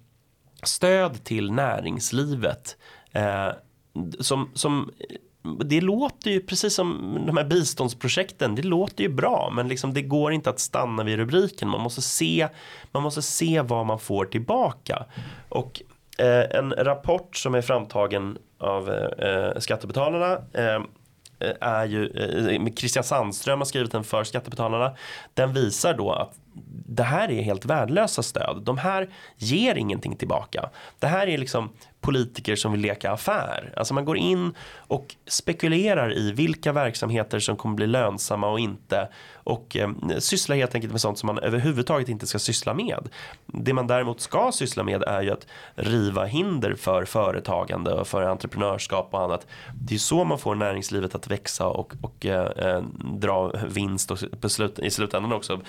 stöd 0.64 1.24
till 1.24 1.52
näringslivet 1.52 2.78
eh, 3.12 3.50
som, 4.20 4.52
som 4.54 4.92
det 5.66 5.82
låter 5.82 6.32
ju 6.32 6.42
precis 6.42 6.76
som 6.76 7.18
de 7.28 7.38
här 7.38 7.44
biståndsprojekten. 7.44 8.56
Det 8.56 8.62
låter 8.62 9.04
ju 9.04 9.10
bra, 9.10 9.52
men 9.56 9.68
liksom 9.68 9.94
det 9.94 10.02
går 10.02 10.34
inte 10.34 10.50
att 10.50 10.60
stanna 10.60 11.04
vid 11.04 11.16
rubriken. 11.16 11.70
Man 11.70 11.82
måste 11.82 12.02
se, 12.02 12.48
man 12.92 13.04
måste 13.04 13.22
se 13.22 13.62
vad 13.62 13.86
man 13.86 14.00
får 14.00 14.26
tillbaka. 14.26 15.06
Och 15.50 15.82
eh, 16.18 16.58
en 16.60 16.72
rapport 16.72 17.36
som 17.36 17.56
är 17.56 17.62
framtagen 17.62 18.38
av 18.66 18.90
eh, 18.90 19.28
eh 19.30 19.60
Skattebetalarna 19.60 20.34
eh, 20.54 20.82
eh, 21.40 21.54
är 21.62 21.86
ju, 21.86 22.08
eh, 22.08 22.74
Christian 22.76 23.04
Sandström 23.04 23.60
har 23.60 23.66
skrivit 23.66 23.92
den 23.92 24.04
för 24.04 24.24
Skattebetalarna. 24.24 24.96
Den 25.34 25.54
visar 25.54 25.94
då 25.94 26.12
att 26.12 26.34
det 26.88 27.04
här 27.04 27.32
är 27.32 27.42
helt 27.42 27.66
värdelösa 27.66 28.24
stöd. 28.24 28.62
De 28.64 28.78
här 28.78 29.10
ger 29.38 29.76
ingenting 29.76 30.16
tillbaka. 30.16 30.70
Det 31.00 31.08
här 31.08 31.28
är 31.28 31.38
liksom 31.38 31.70
politiker 32.06 32.56
som 32.56 32.72
vill 32.72 32.82
leka 32.82 33.12
affär. 33.12 33.74
Alltså 33.76 33.94
man 33.94 34.06
går 34.06 34.18
in 34.18 34.54
och 34.78 35.16
spekulerar 35.28 36.18
i 36.18 36.32
vilka 36.32 36.74
verksamheter 36.74 37.40
som 37.40 37.56
kommer 37.56 37.76
bli 37.76 37.88
lönsamma 37.88 38.50
och 38.50 38.60
inte 38.60 39.10
och 39.34 39.78
eh, 39.78 39.90
sysslar 40.20 40.56
helt 40.56 40.76
enkelt 40.76 40.92
med 40.92 41.02
sånt 41.02 41.18
som 41.18 41.28
man 41.28 41.40
överhuvudtaget 41.40 42.10
inte 42.10 42.28
ska 42.28 42.40
syssla 42.40 42.74
med. 42.74 43.10
Det 43.46 43.74
man 43.74 43.88
däremot 43.88 44.22
ska 44.22 44.52
syssla 44.54 44.84
med 44.84 45.04
är 45.04 45.22
ju 45.22 45.32
att 45.32 45.48
riva 45.76 46.26
hinder 46.26 46.76
för 46.76 47.06
företagande 47.06 47.94
och 47.94 48.08
för 48.08 48.22
entreprenörskap 48.22 49.08
och 49.12 49.22
annat. 49.22 49.48
Det 49.74 49.96
är 49.96 50.00
så 50.00 50.24
man 50.24 50.40
får 50.40 50.56
näringslivet 50.56 51.16
att 51.16 51.28
växa 51.28 51.68
och, 51.68 51.94
och 52.02 52.26
eh, 52.26 52.46
eh 52.46 52.82
dra 53.14 53.52
vinst 53.68 54.12
och 54.12 54.52
slut, 54.52 54.80
i 54.80 54.90
slutändan 54.90 55.34
också 55.34 55.62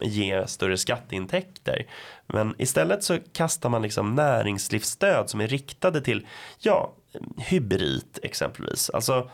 ge 0.00 0.29
större 0.46 0.78
skatteintäkter. 0.78 1.86
Men 2.26 2.54
istället 2.58 3.04
så 3.04 3.18
kastar 3.32 3.68
man 3.68 3.82
liksom 3.82 4.14
näringslivsstöd 4.14 5.30
som 5.30 5.40
är 5.40 5.48
riktade 5.48 6.00
till 6.00 6.26
ja, 6.58 6.92
hybrid 7.36 8.18
exempelvis. 8.22 8.90
Alltså 8.90 9.30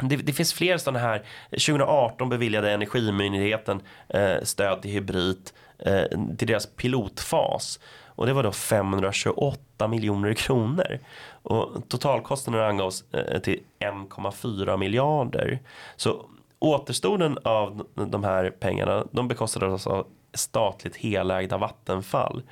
det, 0.00 0.16
det, 0.16 0.32
finns 0.32 0.54
fler 0.54 0.78
sådana 0.78 0.98
här. 0.98 1.22
2018 1.50 2.28
beviljade 2.28 2.70
Energimyndigheten 2.70 3.82
eh, 4.08 4.42
stöd 4.42 4.82
till 4.82 4.90
hybrid 4.90 5.50
eh, 5.78 6.04
till 6.38 6.48
deras 6.48 6.66
pilotfas. 6.66 7.80
Och 8.06 8.26
det 8.26 8.32
var 8.32 8.42
då 8.42 8.52
528 8.52 9.88
miljoner 9.88 10.34
kronor. 10.34 10.98
Och 11.42 11.88
totalkostnaden 11.88 12.66
angavs 12.66 13.04
eh, 13.12 13.40
till 13.40 13.60
1,4 13.80 14.76
miljarder. 14.76 15.58
Så 15.96 16.26
återstoden 16.58 17.38
av 17.44 17.86
de 17.94 18.24
här 18.24 18.50
pengarna 18.50 19.06
de 19.10 19.28
bekostades 19.28 19.72
alltså 19.72 19.90
av 19.90 20.06
statligt 20.34 20.96
helägda 20.96 21.58
Vattenfall. 21.58 22.42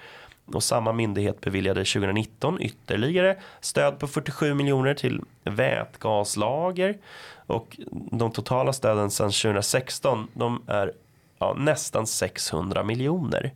och 0.55 0.63
samma 0.63 0.93
myndighet 0.93 1.41
beviljade 1.41 1.85
2019 1.85 2.61
ytterligare 2.61 3.37
stöd 3.61 3.99
på 3.99 4.07
47 4.07 4.55
miljoner 4.55 4.95
till 4.95 5.21
vätgaslager 5.45 6.99
och 7.47 7.79
de 7.91 8.33
totala 8.33 8.73
stöden 8.73 9.11
sedan 9.11 9.31
2016 9.31 10.29
de 10.35 10.63
är 10.67 10.93
ja, 11.39 11.55
nästan 11.59 12.07
600 12.07 12.83
miljoner. 12.83 13.53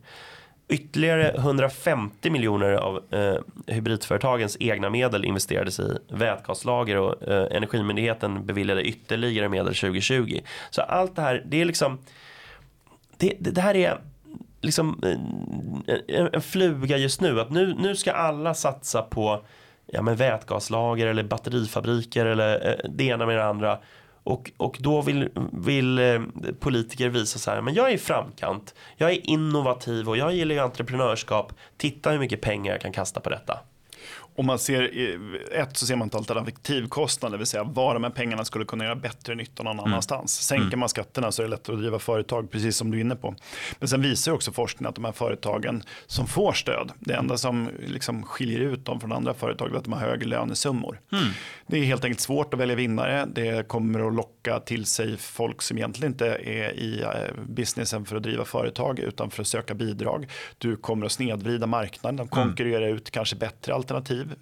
Ytterligare 0.71 1.31
150 1.37 2.29
miljoner 2.29 2.71
av 2.71 3.03
eh, 3.13 3.35
hybridföretagens 3.67 4.57
egna 4.59 4.89
medel 4.89 5.25
investerades 5.25 5.79
i 5.79 5.97
vätgaslager 6.09 6.97
och 6.97 7.27
eh, 7.27 7.57
Energimyndigheten 7.57 8.45
beviljade 8.45 8.83
ytterligare 8.83 9.49
medel 9.49 9.75
2020. 9.75 10.41
Så 10.69 10.81
allt 10.81 11.15
det 11.15 11.21
här, 11.21 11.43
det 11.45 11.61
är 11.61 11.65
liksom 11.65 11.99
det, 13.17 13.33
det, 13.39 13.51
det 13.51 13.61
här 13.61 13.75
är 13.75 14.01
liksom 14.61 15.01
eh, 15.03 16.17
en, 16.17 16.29
en 16.33 16.41
fluga 16.41 16.97
just 16.97 17.21
nu. 17.21 17.41
Att 17.41 17.49
nu, 17.49 17.75
nu 17.79 17.95
ska 17.95 18.11
alla 18.11 18.53
satsa 18.53 19.01
på 19.01 19.41
ja, 19.85 20.01
men 20.01 20.15
vätgaslager 20.15 21.07
eller 21.07 21.23
batterifabriker 21.23 22.25
eller 22.25 22.69
eh, 22.69 22.89
det 22.89 23.03
ena 23.03 23.25
med 23.25 23.37
det 23.37 23.45
andra. 23.45 23.79
Och, 24.23 24.51
och 24.57 24.77
då 24.79 25.01
vill, 25.01 25.29
vill 25.51 25.99
eh, 25.99 26.21
politiker 26.59 27.09
visa 27.09 27.39
så 27.39 27.51
här, 27.51 27.61
men 27.61 27.73
jag 27.73 27.89
är 27.89 27.93
i 27.93 27.97
framkant, 27.97 28.75
jag 28.97 29.11
är 29.11 29.29
innovativ 29.29 30.09
och 30.09 30.17
jag 30.17 30.33
gillar 30.33 30.55
ju 30.55 30.61
entreprenörskap. 30.61 31.53
Titta 31.77 32.11
hur 32.11 32.19
mycket 32.19 32.41
pengar 32.41 32.71
jag 32.71 32.81
kan 32.81 32.91
kasta 32.91 33.19
på 33.19 33.29
detta. 33.29 33.59
Om 34.35 34.45
man 34.45 34.59
ser, 34.59 34.91
ett 35.51 35.77
så 35.77 35.85
ser 35.85 35.95
man 35.95 36.05
inte 36.05 36.17
alternativkostnader, 36.17 37.31
det 37.31 37.37
vill 37.37 37.47
säga 37.47 37.63
var 37.63 37.93
de 37.93 38.03
här 38.03 38.11
pengarna 38.11 38.45
skulle 38.45 38.65
kunna 38.65 38.83
göra 38.83 38.95
bättre 38.95 39.35
nytta 39.35 39.63
någon 39.63 39.79
mm. 39.79 39.85
annanstans. 39.85 40.41
Sänker 40.41 40.65
mm. 40.65 40.79
man 40.79 40.89
skatterna 40.89 41.31
så 41.31 41.41
är 41.41 41.43
det 41.43 41.49
lättare 41.49 41.75
att 41.75 41.81
driva 41.81 41.99
företag, 41.99 42.51
precis 42.51 42.77
som 42.77 42.91
du 42.91 42.97
är 42.97 43.01
inne 43.01 43.15
på. 43.15 43.35
Men 43.79 43.87
sen 43.87 44.01
visar 44.01 44.31
också 44.31 44.51
forskningen 44.51 44.89
att 44.89 44.95
de 44.95 45.05
här 45.05 45.11
företagen 45.11 45.83
som 46.07 46.27
får 46.27 46.53
stöd, 46.53 46.91
det 46.99 47.13
enda 47.13 47.37
som 47.37 47.69
liksom 47.87 48.23
skiljer 48.23 48.59
ut 48.59 48.85
dem 48.85 48.99
från 48.99 49.11
andra 49.11 49.33
företag 49.33 49.71
är 49.71 49.77
att 49.77 49.83
de 49.83 49.93
har 49.93 49.99
högre 49.99 50.27
lönesummor. 50.27 50.99
Mm. 51.11 51.25
Det 51.67 51.77
är 51.77 51.83
helt 51.83 52.03
enkelt 52.03 52.19
svårt 52.19 52.53
att 52.53 52.59
välja 52.59 52.75
vinnare, 52.75 53.25
det 53.25 53.67
kommer 53.67 54.07
att 54.07 54.15
locka 54.15 54.59
till 54.59 54.85
sig 54.85 55.17
folk 55.17 55.61
som 55.61 55.77
egentligen 55.77 56.11
inte 56.11 56.27
är 56.27 56.71
i 56.73 57.01
eh, 57.01 57.43
businessen 57.47 58.05
för 58.05 58.15
att 58.15 58.23
driva 58.23 58.45
företag 58.45 58.99
utan 58.99 59.31
för 59.31 59.41
att 59.41 59.47
söka 59.47 59.73
bidrag. 59.73 60.27
Du 60.57 60.75
kommer 60.75 61.05
att 61.05 61.11
snedvrida 61.11 61.67
marknaden, 61.67 62.19
och 62.19 62.37
mm. 62.37 62.47
konkurrera 62.47 62.87
ut 62.87 63.11
kanske 63.11 63.35
bättre 63.35 63.73
alternativ 63.73 64.20
alternativ. 64.21 64.35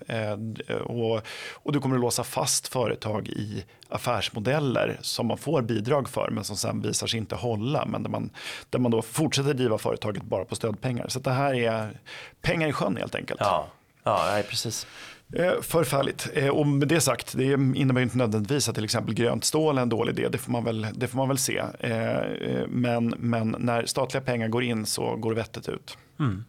Eh, 0.67 0.77
och, 0.77 1.21
och 1.53 1.73
du 1.73 1.79
kommer 1.79 1.95
att 1.95 2.01
låsa 2.01 2.23
fast 2.23 2.67
företag 2.67 3.27
i 3.27 3.65
affärsmodeller 3.89 4.97
som 5.01 5.27
man 5.27 5.37
får 5.37 5.61
bidrag 5.61 6.09
för 6.09 6.29
men 6.31 6.43
som 6.43 6.55
sen 6.55 6.81
visar 6.81 7.07
sig 7.07 7.19
inte 7.19 7.35
hålla. 7.35 7.85
Men 7.85 8.03
där 8.03 8.09
man, 8.09 8.29
där 8.69 8.79
man 8.79 8.91
då 8.91 9.01
fortsätter 9.01 9.53
driva 9.53 9.77
företaget 9.77 10.23
bara 10.23 10.45
på 10.45 10.55
stödpengar. 10.55 11.07
Så 11.07 11.19
det 11.19 11.31
här 11.31 11.53
är 11.53 11.99
pengar 12.41 12.67
i 12.67 12.73
sjön 12.73 12.97
helt 12.97 13.15
enkelt. 13.15 13.39
Ja, 13.43 13.67
ja 14.03 14.41
precis. 14.49 14.87
Eh, 15.35 15.61
förfärligt. 15.61 16.29
Eh, 16.33 16.47
och 16.49 16.67
med 16.67 16.87
det 16.87 17.01
sagt, 17.01 17.37
det 17.37 17.53
innebär 17.53 18.01
inte 18.01 18.17
nödvändigtvis 18.17 18.69
att 18.69 18.75
till 18.75 18.83
exempel 18.83 19.13
grönt 19.13 19.45
stål 19.45 19.77
är 19.77 19.81
en 19.81 19.89
dålig 19.89 20.19
idé. 20.19 20.27
Det 20.31 20.37
får 20.37 20.51
man 20.51 20.63
väl, 20.63 20.87
det 20.93 21.07
får 21.07 21.17
man 21.17 21.27
väl 21.27 21.37
se. 21.37 21.63
Men, 22.67 23.13
men 23.17 23.55
när 23.59 23.85
statliga 23.85 24.23
pengar 24.23 24.47
går 24.47 24.63
in 24.63 24.85
så 24.85 25.15
går 25.15 25.29
det 25.29 25.35
vettigt 25.35 25.69
ut. 25.69 25.97
Mm. 26.19 26.43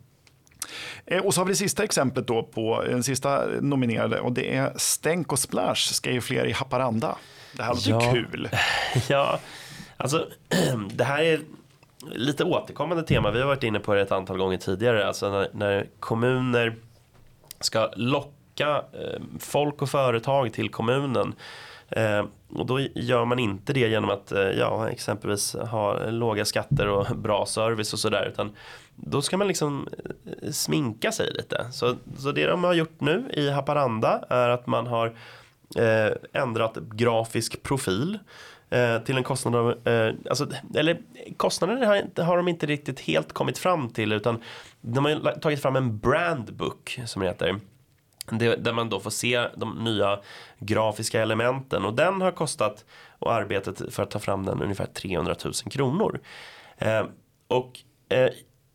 Eh, 1.07 1.27
och 1.27 1.35
så 1.35 1.41
har 1.41 1.47
vi 1.47 1.53
det 1.53 1.57
sista 1.57 1.85
exemplet 1.85 2.27
då 2.27 2.43
på 2.43 2.83
den 2.83 3.03
sista 3.03 3.45
nominerade 3.61 4.21
och 4.21 4.33
det 4.33 4.57
är 4.57 4.73
Stänk 4.77 5.33
och 5.33 5.39
Splash 5.39 5.75
ska 5.75 6.11
ju 6.11 6.21
fler 6.21 6.47
i 6.47 6.53
Haparanda. 6.53 7.17
Det 7.53 7.63
här 7.63 7.75
låter 7.75 7.91
ja. 7.91 8.13
kul. 8.13 8.49
Ja, 9.09 9.39
alltså 9.97 10.27
det 10.93 11.05
här 11.05 11.23
är 11.23 11.41
lite 12.11 12.45
återkommande 12.45 13.03
tema. 13.03 13.31
Vi 13.31 13.41
har 13.41 13.47
varit 13.47 13.63
inne 13.63 13.81
på 13.81 13.95
det 13.95 14.01
ett 14.01 14.13
antal 14.13 14.39
gånger 14.39 14.57
tidigare. 14.57 15.07
Alltså 15.07 15.31
när, 15.31 15.49
när 15.53 15.87
kommuner 16.01 16.77
ska 17.61 17.91
locka 17.97 18.85
eh, 18.93 19.21
folk 19.39 19.83
och 19.83 19.91
företag 19.91 20.53
till 20.53 20.71
kommunen 20.71 21.35
Eh, 21.91 22.25
och 22.55 22.67
då 22.67 22.81
gör 22.81 23.25
man 23.25 23.39
inte 23.39 23.73
det 23.73 23.89
genom 23.89 24.11
att 24.11 24.33
eh, 24.33 24.41
ja, 24.41 24.89
exempelvis 24.89 25.55
ha 25.55 26.11
låga 26.11 26.45
skatter 26.45 26.89
och 26.89 27.07
bra 27.17 27.47
service 27.47 27.93
och 27.93 27.99
sådär. 27.99 28.29
Utan 28.33 28.57
då 29.07 29.23
ska 29.23 29.37
man 29.37 29.49
liksom 29.49 29.89
eh, 30.43 30.51
sminka 30.51 31.13
sig 31.13 31.33
lite. 31.33 31.67
Så, 31.73 31.97
så 32.19 32.33
det 32.33 32.47
de 32.47 32.65
har 32.65 32.75
gjort 32.75 33.01
nu 33.01 33.31
i 33.33 33.51
Haparanda 33.51 34.25
är 34.29 34.49
att 34.49 34.67
man 34.67 34.87
har 34.87 35.07
eh, 35.77 36.13
ändrat 36.33 36.77
grafisk 36.77 37.63
profil 37.63 38.19
eh, 38.71 38.99
till 38.99 39.17
en 39.17 39.25
kostnad 39.25 39.55
av, 39.55 39.89
eh, 39.89 40.15
alltså, 40.29 40.49
eller 40.75 41.01
kostnaden 41.37 41.83
har, 41.83 42.23
har 42.23 42.37
de 42.37 42.49
inte 42.49 42.67
riktigt 42.67 43.01
helt 43.01 43.33
kommit 43.33 43.59
fram 43.59 43.89
till 43.89 44.13
utan 44.13 44.43
de 44.81 45.05
har 45.05 45.41
tagit 45.41 45.63
fram 45.63 45.77
en 45.77 45.99
brandbook 45.99 47.01
som 47.07 47.23
det 47.23 47.29
heter 47.29 47.61
det, 48.31 48.57
där 48.57 48.73
man 48.73 48.89
då 48.89 49.01
får 49.01 49.11
se 49.11 49.49
de 49.57 49.85
nya 49.85 50.21
grafiska 50.59 51.23
elementen 51.23 51.85
och 51.85 51.95
den 51.95 52.21
har 52.21 52.31
kostat 52.31 52.85
och 53.19 53.33
arbetet 53.33 53.95
för 53.95 54.03
att 54.03 54.11
ta 54.11 54.19
fram 54.19 54.47
den 54.47 54.63
ungefär 54.63 54.87
300 54.87 55.35
000 55.45 55.53
kronor. 55.55 56.21
Eh, 56.79 57.07
och 57.49 57.81
eh, 58.09 58.31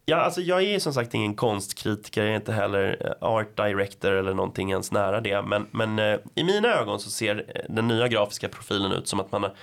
ja, 0.06 0.18
alltså 0.18 0.42
jag 0.42 0.64
är 0.64 0.80
som 0.80 0.94
sagt 0.94 1.14
ingen 1.14 1.36
konstkritiker, 1.36 2.22
jag 2.22 2.32
är 2.32 2.36
inte 2.36 2.54
heller 2.54 2.98
eh, 3.06 3.28
art 3.28 3.58
director 3.58 4.12
eller 4.12 4.34
någonting 4.34 4.72
ens 4.72 4.92
nära 4.92 5.22
det. 5.22 5.42
Men, 5.42 5.68
men 5.72 6.00
eh, 6.00 6.20
i 6.36 6.44
mina 6.44 6.68
ögon 6.68 7.00
så 7.00 7.10
ser 7.10 7.46
eh, 7.56 7.62
den 7.70 7.88
nya 7.88 8.08
grafiska 8.08 8.50
profilen 8.50 8.92
ut 8.92 9.08
som 9.08 9.20
att 9.20 9.32
man 9.32 9.44
har 9.44 9.56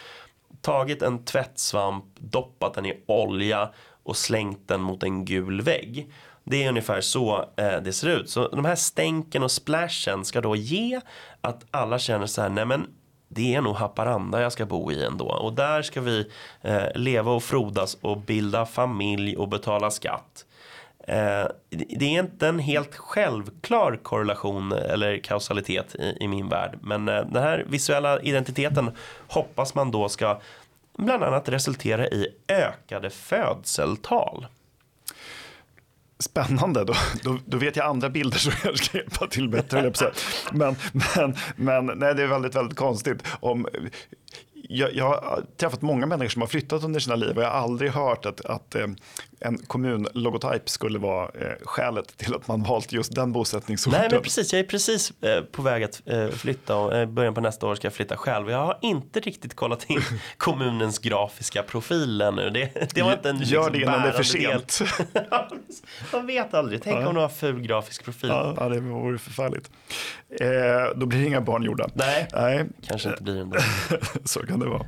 tagit 0.61 1.03
en 1.03 1.25
tvättsvamp, 1.25 2.05
doppat 2.19 2.75
den 2.75 2.87
i 2.87 3.03
olja 3.07 3.71
och 4.03 4.17
slängt 4.17 4.69
den 4.69 4.81
mot 4.81 5.03
en 5.03 5.25
gul 5.25 5.61
vägg. 5.61 6.13
Det 6.45 6.65
är 6.65 6.69
ungefär 6.69 7.01
så 7.01 7.49
det 7.57 7.93
ser 7.93 8.09
ut. 8.09 8.31
Så 8.31 8.49
de 8.49 8.65
här 8.65 8.75
stänken 8.75 9.43
och 9.43 9.51
splashen 9.51 10.25
ska 10.25 10.41
då 10.41 10.57
ge 10.57 11.01
att 11.41 11.65
alla 11.71 11.99
känner 11.99 12.27
så 12.27 12.43
här, 12.43 12.49
nej 12.49 12.65
men 12.65 12.87
det 13.35 13.55
är 13.55 13.61
nog 13.61 13.77
Haparanda 13.77 14.40
jag 14.40 14.53
ska 14.53 14.66
bo 14.66 14.92
i 14.92 15.05
ändå. 15.05 15.27
Och 15.27 15.53
där 15.53 15.83
ska 15.83 16.01
vi 16.01 16.31
eh, 16.62 16.85
leva 16.95 17.33
och 17.33 17.42
frodas 17.42 17.97
och 18.01 18.18
bilda 18.18 18.66
familj 18.66 19.37
och 19.37 19.49
betala 19.49 19.90
skatt. 19.90 20.45
Eh, 21.07 21.47
det 21.71 22.05
är 22.05 22.21
inte 22.21 22.49
en 22.49 22.59
helt 22.59 22.97
självklar 22.97 23.99
korrelation 24.03 24.73
eller 24.73 25.18
kausalitet 25.18 25.95
i, 25.95 26.16
i 26.21 26.29
min 26.29 26.49
värld. 26.49 26.79
Men 26.83 27.09
eh, 27.09 27.25
den 27.25 27.42
här 27.42 27.64
visuella 27.68 28.21
identiteten 28.21 28.90
hoppas 29.29 29.75
man 29.75 29.90
då 29.90 30.09
ska 30.09 30.40
bland 30.99 31.25
annat 31.25 31.49
resultera 31.49 32.09
i 32.09 32.27
ökade 32.49 33.11
födseltal. 33.11 34.47
Spännande, 36.23 36.85
då, 36.85 36.95
då, 37.23 37.39
då, 37.47 37.57
vet 37.57 37.77
jag 37.77 37.87
andra 37.87 38.11
bilder 38.11 38.39
som 38.39 38.53
jag 38.65 38.79
ska 38.79 38.99
hjälpa 38.99 39.27
till 39.27 39.49
bättre. 39.49 39.93
Men, 40.53 40.77
men, 41.17 41.35
men 41.57 41.99
nej, 41.99 42.15
det 42.15 42.23
är 42.23 42.27
väldigt, 42.27 42.55
väldigt 42.55 42.79
konstigt. 42.79 43.23
Om, 43.41 43.67
jag, 44.73 44.95
jag, 44.95 45.05
har 45.05 45.45
träffat 45.57 45.83
många 45.83 46.07
människor 46.07 46.29
som 46.29 46.43
har 46.43 46.47
flyttat 46.47 46.85
under 46.85 47.01
sina 47.01 47.17
liv 47.17 47.37
och 47.37 47.43
jag 47.43 47.51
har 47.51 47.61
aldrig 47.61 47.91
hört 47.91 48.27
att, 48.27 48.45
att 48.45 48.75
eh, 48.75 48.87
en 49.41 49.59
kommunlogotyp 49.59 50.69
skulle 50.69 50.99
vara 50.99 51.25
eh, 51.25 51.53
skälet 51.63 52.17
till 52.17 52.35
att 52.35 52.49
man 52.49 52.63
valt 52.63 52.93
just 52.93 53.15
den 53.15 53.33
bosättningsorten. 53.33 54.01
Nej 54.01 54.09
men 54.13 54.23
precis, 54.23 54.53
jag 54.53 54.61
är 54.61 54.65
precis 54.65 55.23
eh, 55.23 55.43
på 55.43 55.63
väg 55.63 55.85
att 55.85 56.03
flytta 56.33 56.77
och 56.77 57.03
i 57.03 57.07
början 57.07 57.35
på 57.35 57.41
nästa 57.41 57.67
år 57.67 57.75
ska 57.75 57.87
jag 57.87 57.93
flytta 57.93 58.17
själv. 58.17 58.51
Jag 58.51 58.59
har 58.59 58.79
inte 58.83 59.21
riktigt 59.21 59.55
kollat 59.55 59.91
in 59.91 60.01
kommunens 60.37 60.99
grafiska 60.99 61.63
profil 61.63 62.21
ännu. 62.21 62.51
Det, 62.51 62.95
det 62.95 63.03
var 63.03 63.13
inte 63.13 63.31
en 63.31 63.43
Gör 63.43 63.71
liksom, 63.71 63.73
det 63.73 63.83
innan 63.83 64.03
det 64.03 64.09
är 64.09 64.13
för 64.13 64.23
sent. 64.23 64.81
man 66.13 66.27
vet 66.27 66.55
aldrig, 66.55 66.83
tänk 66.83 67.01
ja. 67.01 67.09
om 67.09 67.15
du 67.15 67.21
har 67.21 67.29
ful 67.29 67.61
grafisk 67.63 68.05
profil. 68.05 68.31
Ja, 68.31 68.55
ja 68.57 68.69
det 68.69 68.81
vore 68.81 69.19
förfärligt. 69.19 69.71
Eh, 70.41 70.97
då 70.97 71.07
blir 71.07 71.21
det 71.21 71.27
inga 71.27 71.41
barn 71.41 71.63
gjorda. 71.63 71.89
Nej, 71.95 72.29
Nej. 72.33 72.67
kanske 72.87 73.09
inte 73.09 73.23
blir 73.23 73.41
ändå. 73.41 73.59
Så 74.25 74.47
kan 74.47 74.61
det 74.64 74.70
vara. 74.70 74.87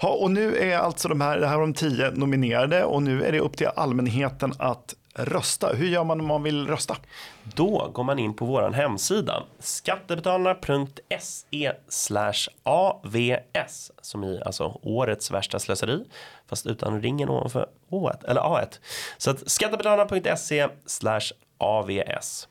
Ja, 0.00 0.08
och 0.08 0.30
nu 0.30 0.56
är 0.56 0.78
alltså 0.78 1.08
de 1.08 1.20
här, 1.20 1.38
det 1.38 1.46
här 1.46 1.54
var 1.54 1.62
de 1.62 1.74
tio 1.74 2.10
nominerade 2.10 2.84
och 2.84 3.02
nu 3.02 3.24
är 3.24 3.32
det 3.32 3.40
upp 3.40 3.56
till 3.56 3.66
allmänheten 3.66 4.52
att 4.58 4.94
rösta. 5.14 5.74
Hur 5.74 5.86
gör 5.86 6.04
man 6.04 6.20
om 6.20 6.26
man 6.26 6.42
vill 6.42 6.66
rösta? 6.66 6.96
Då 7.42 7.90
går 7.94 8.04
man 8.04 8.18
in 8.18 8.34
på 8.34 8.44
vår 8.44 8.70
hemsida 8.70 9.42
skattebetalarna.se 9.58 11.72
avs 12.62 13.90
som 14.02 14.24
i 14.24 14.42
alltså 14.46 14.80
årets 14.82 15.30
värsta 15.30 15.58
slöseri 15.58 16.04
fast 16.48 16.66
utan 16.66 17.02
ringen 17.02 17.28
ovanför 17.28 17.68
å 17.88 18.12
eller 18.28 18.40
a1. 18.40 18.78
Så 19.18 19.30
att 19.30 19.50
skattebetalarna.se 19.50 20.68
avs. 21.58 22.48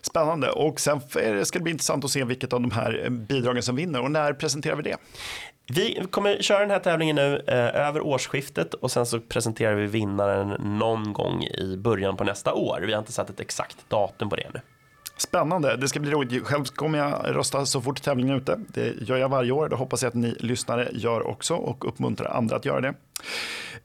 Spännande 0.00 0.50
och 0.50 0.80
sen 0.80 1.00
ska 1.44 1.58
det 1.58 1.62
bli 1.62 1.72
intressant 1.72 2.04
att 2.04 2.10
se 2.10 2.24
vilket 2.24 2.52
av 2.52 2.60
de 2.60 2.70
här 2.70 3.08
bidragen 3.10 3.62
som 3.62 3.76
vinner 3.76 4.00
och 4.00 4.10
när 4.10 4.32
presenterar 4.32 4.76
vi 4.76 4.82
det? 4.82 4.96
Vi 5.74 6.02
kommer 6.10 6.42
köra 6.42 6.60
den 6.60 6.70
här 6.70 6.78
tävlingen 6.78 7.16
nu 7.16 7.44
eh, 7.46 7.88
över 7.88 8.00
årsskiftet 8.00 8.74
och 8.74 8.90
sen 8.90 9.06
så 9.06 9.20
presenterar 9.20 9.74
vi 9.74 9.86
vinnaren 9.86 10.78
någon 10.78 11.12
gång 11.12 11.44
i 11.44 11.76
början 11.76 12.16
på 12.16 12.24
nästa 12.24 12.54
år. 12.54 12.84
Vi 12.86 12.92
har 12.92 12.98
inte 12.98 13.12
satt 13.12 13.30
ett 13.30 13.40
exakt 13.40 13.76
datum 13.88 14.30
på 14.30 14.36
det 14.36 14.42
ännu. 14.42 14.60
Spännande, 15.16 15.76
det 15.76 15.88
ska 15.88 16.00
bli 16.00 16.10
roligt. 16.10 16.46
Själv 16.46 16.64
kommer 16.64 16.98
jag 16.98 17.36
rösta 17.36 17.66
så 17.66 17.80
fort 17.80 18.02
tävlingen 18.02 18.34
är 18.34 18.38
ute. 18.38 18.60
Det 18.68 18.94
gör 19.00 19.16
jag 19.16 19.28
varje 19.28 19.52
år, 19.52 19.68
det 19.68 19.76
hoppas 19.76 20.02
jag 20.02 20.08
att 20.08 20.14
ni 20.14 20.36
lyssnare 20.40 20.88
gör 20.92 21.26
också 21.26 21.54
och 21.54 21.88
uppmuntrar 21.88 22.30
andra 22.36 22.56
att 22.56 22.64
göra 22.64 22.80
det. 22.80 22.94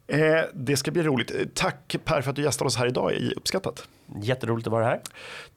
Eh, 0.07 0.41
det 0.53 0.77
ska 0.77 0.91
bli 0.91 1.03
roligt. 1.03 1.55
Tack 1.55 1.95
Per 2.03 2.21
för 2.21 2.29
att 2.29 2.35
du 2.35 2.41
gästade 2.41 2.67
oss 2.67 2.77
här 2.77 2.87
idag 2.87 3.13
i 3.13 3.33
Uppskattat. 3.33 3.87
Jätteroligt 4.21 4.67
att 4.67 4.71
vara 4.71 4.85
här. 4.85 5.01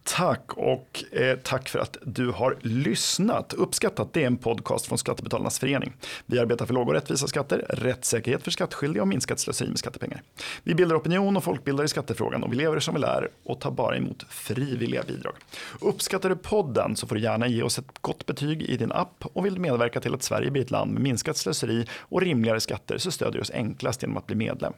Tack 0.04 0.52
och 0.52 1.04
eh, 1.12 1.38
tack 1.38 1.68
för 1.68 1.78
att 1.78 1.96
du 2.02 2.30
har 2.30 2.58
lyssnat. 2.60 3.52
Uppskattat 3.52 4.12
det 4.12 4.22
är 4.22 4.26
en 4.26 4.36
podcast 4.36 4.86
från 4.86 4.98
Skattebetalarnas 4.98 5.58
förening. 5.58 5.92
Vi 6.26 6.38
arbetar 6.38 6.66
för 6.66 6.74
låga 6.74 6.88
och 6.88 6.94
rättvisa 6.94 7.26
skatter, 7.26 7.66
rättssäkerhet 7.68 8.42
för 8.42 8.50
skattskyldiga 8.50 9.02
och 9.02 9.08
minskat 9.08 9.40
slöseri 9.40 9.68
med 9.68 9.78
skattepengar. 9.78 10.22
Vi 10.62 10.74
bildar 10.74 10.96
opinion 10.96 11.36
och 11.36 11.44
folkbildar 11.44 11.84
i 11.84 11.88
skattefrågan 11.88 12.42
och 12.42 12.52
vi 12.52 12.56
lever 12.56 12.80
som 12.80 12.94
vi 12.94 13.00
lär 13.00 13.28
och 13.44 13.60
tar 13.60 13.70
bara 13.70 13.96
emot 13.96 14.26
frivilliga 14.28 15.02
bidrag. 15.02 15.34
Uppskattar 15.80 16.28
du 16.28 16.36
podden 16.36 16.96
så 16.96 17.06
får 17.06 17.14
du 17.14 17.20
gärna 17.20 17.46
ge 17.46 17.62
oss 17.62 17.78
ett 17.78 17.98
gott 18.00 18.26
betyg 18.26 18.62
i 18.62 18.76
din 18.76 18.92
app 18.92 19.24
och 19.32 19.46
vill 19.46 19.54
du 19.54 19.60
medverka 19.60 20.00
till 20.00 20.14
att 20.14 20.22
Sverige 20.22 20.50
blir 20.50 20.62
ett 20.62 20.70
land 20.70 20.92
med 20.92 21.02
minskat 21.02 21.36
slöseri 21.36 21.86
och 22.00 22.20
rimligare 22.20 22.60
skatter 22.60 22.98
så 22.98 23.10
stödjer 23.10 23.32
du 23.32 23.40
oss 23.40 23.50
enklast 23.66 24.02
genom 24.02 24.16
att 24.16 24.26
bli 24.26 24.36
medlem. 24.36 24.72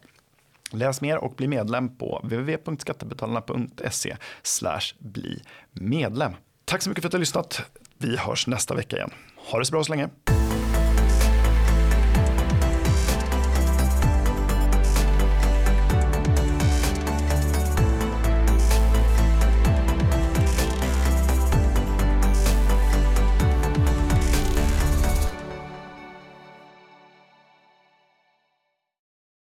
Läs 0.72 1.01
mer 1.01 1.16
och 1.16 1.34
bli 1.34 1.49
medlem 1.49 1.97
på 1.97 2.20
www.skattebetalarna.se 2.22 4.16
bli 4.99 5.43
medlem. 5.72 6.32
Tack 6.64 6.82
så 6.82 6.91
mycket 6.91 7.03
för 7.03 7.09
att 7.09 7.12
du 7.12 7.16
har 7.16 7.20
lyssnat. 7.20 7.62
Vi 7.99 8.16
hörs 8.16 8.47
nästa 8.47 8.74
vecka 8.74 8.97
igen. 8.97 9.11
Ha 9.36 9.59
det 9.59 9.64
så 9.64 9.72
bra 9.72 9.84
så 9.84 9.93
länge. 9.93 10.09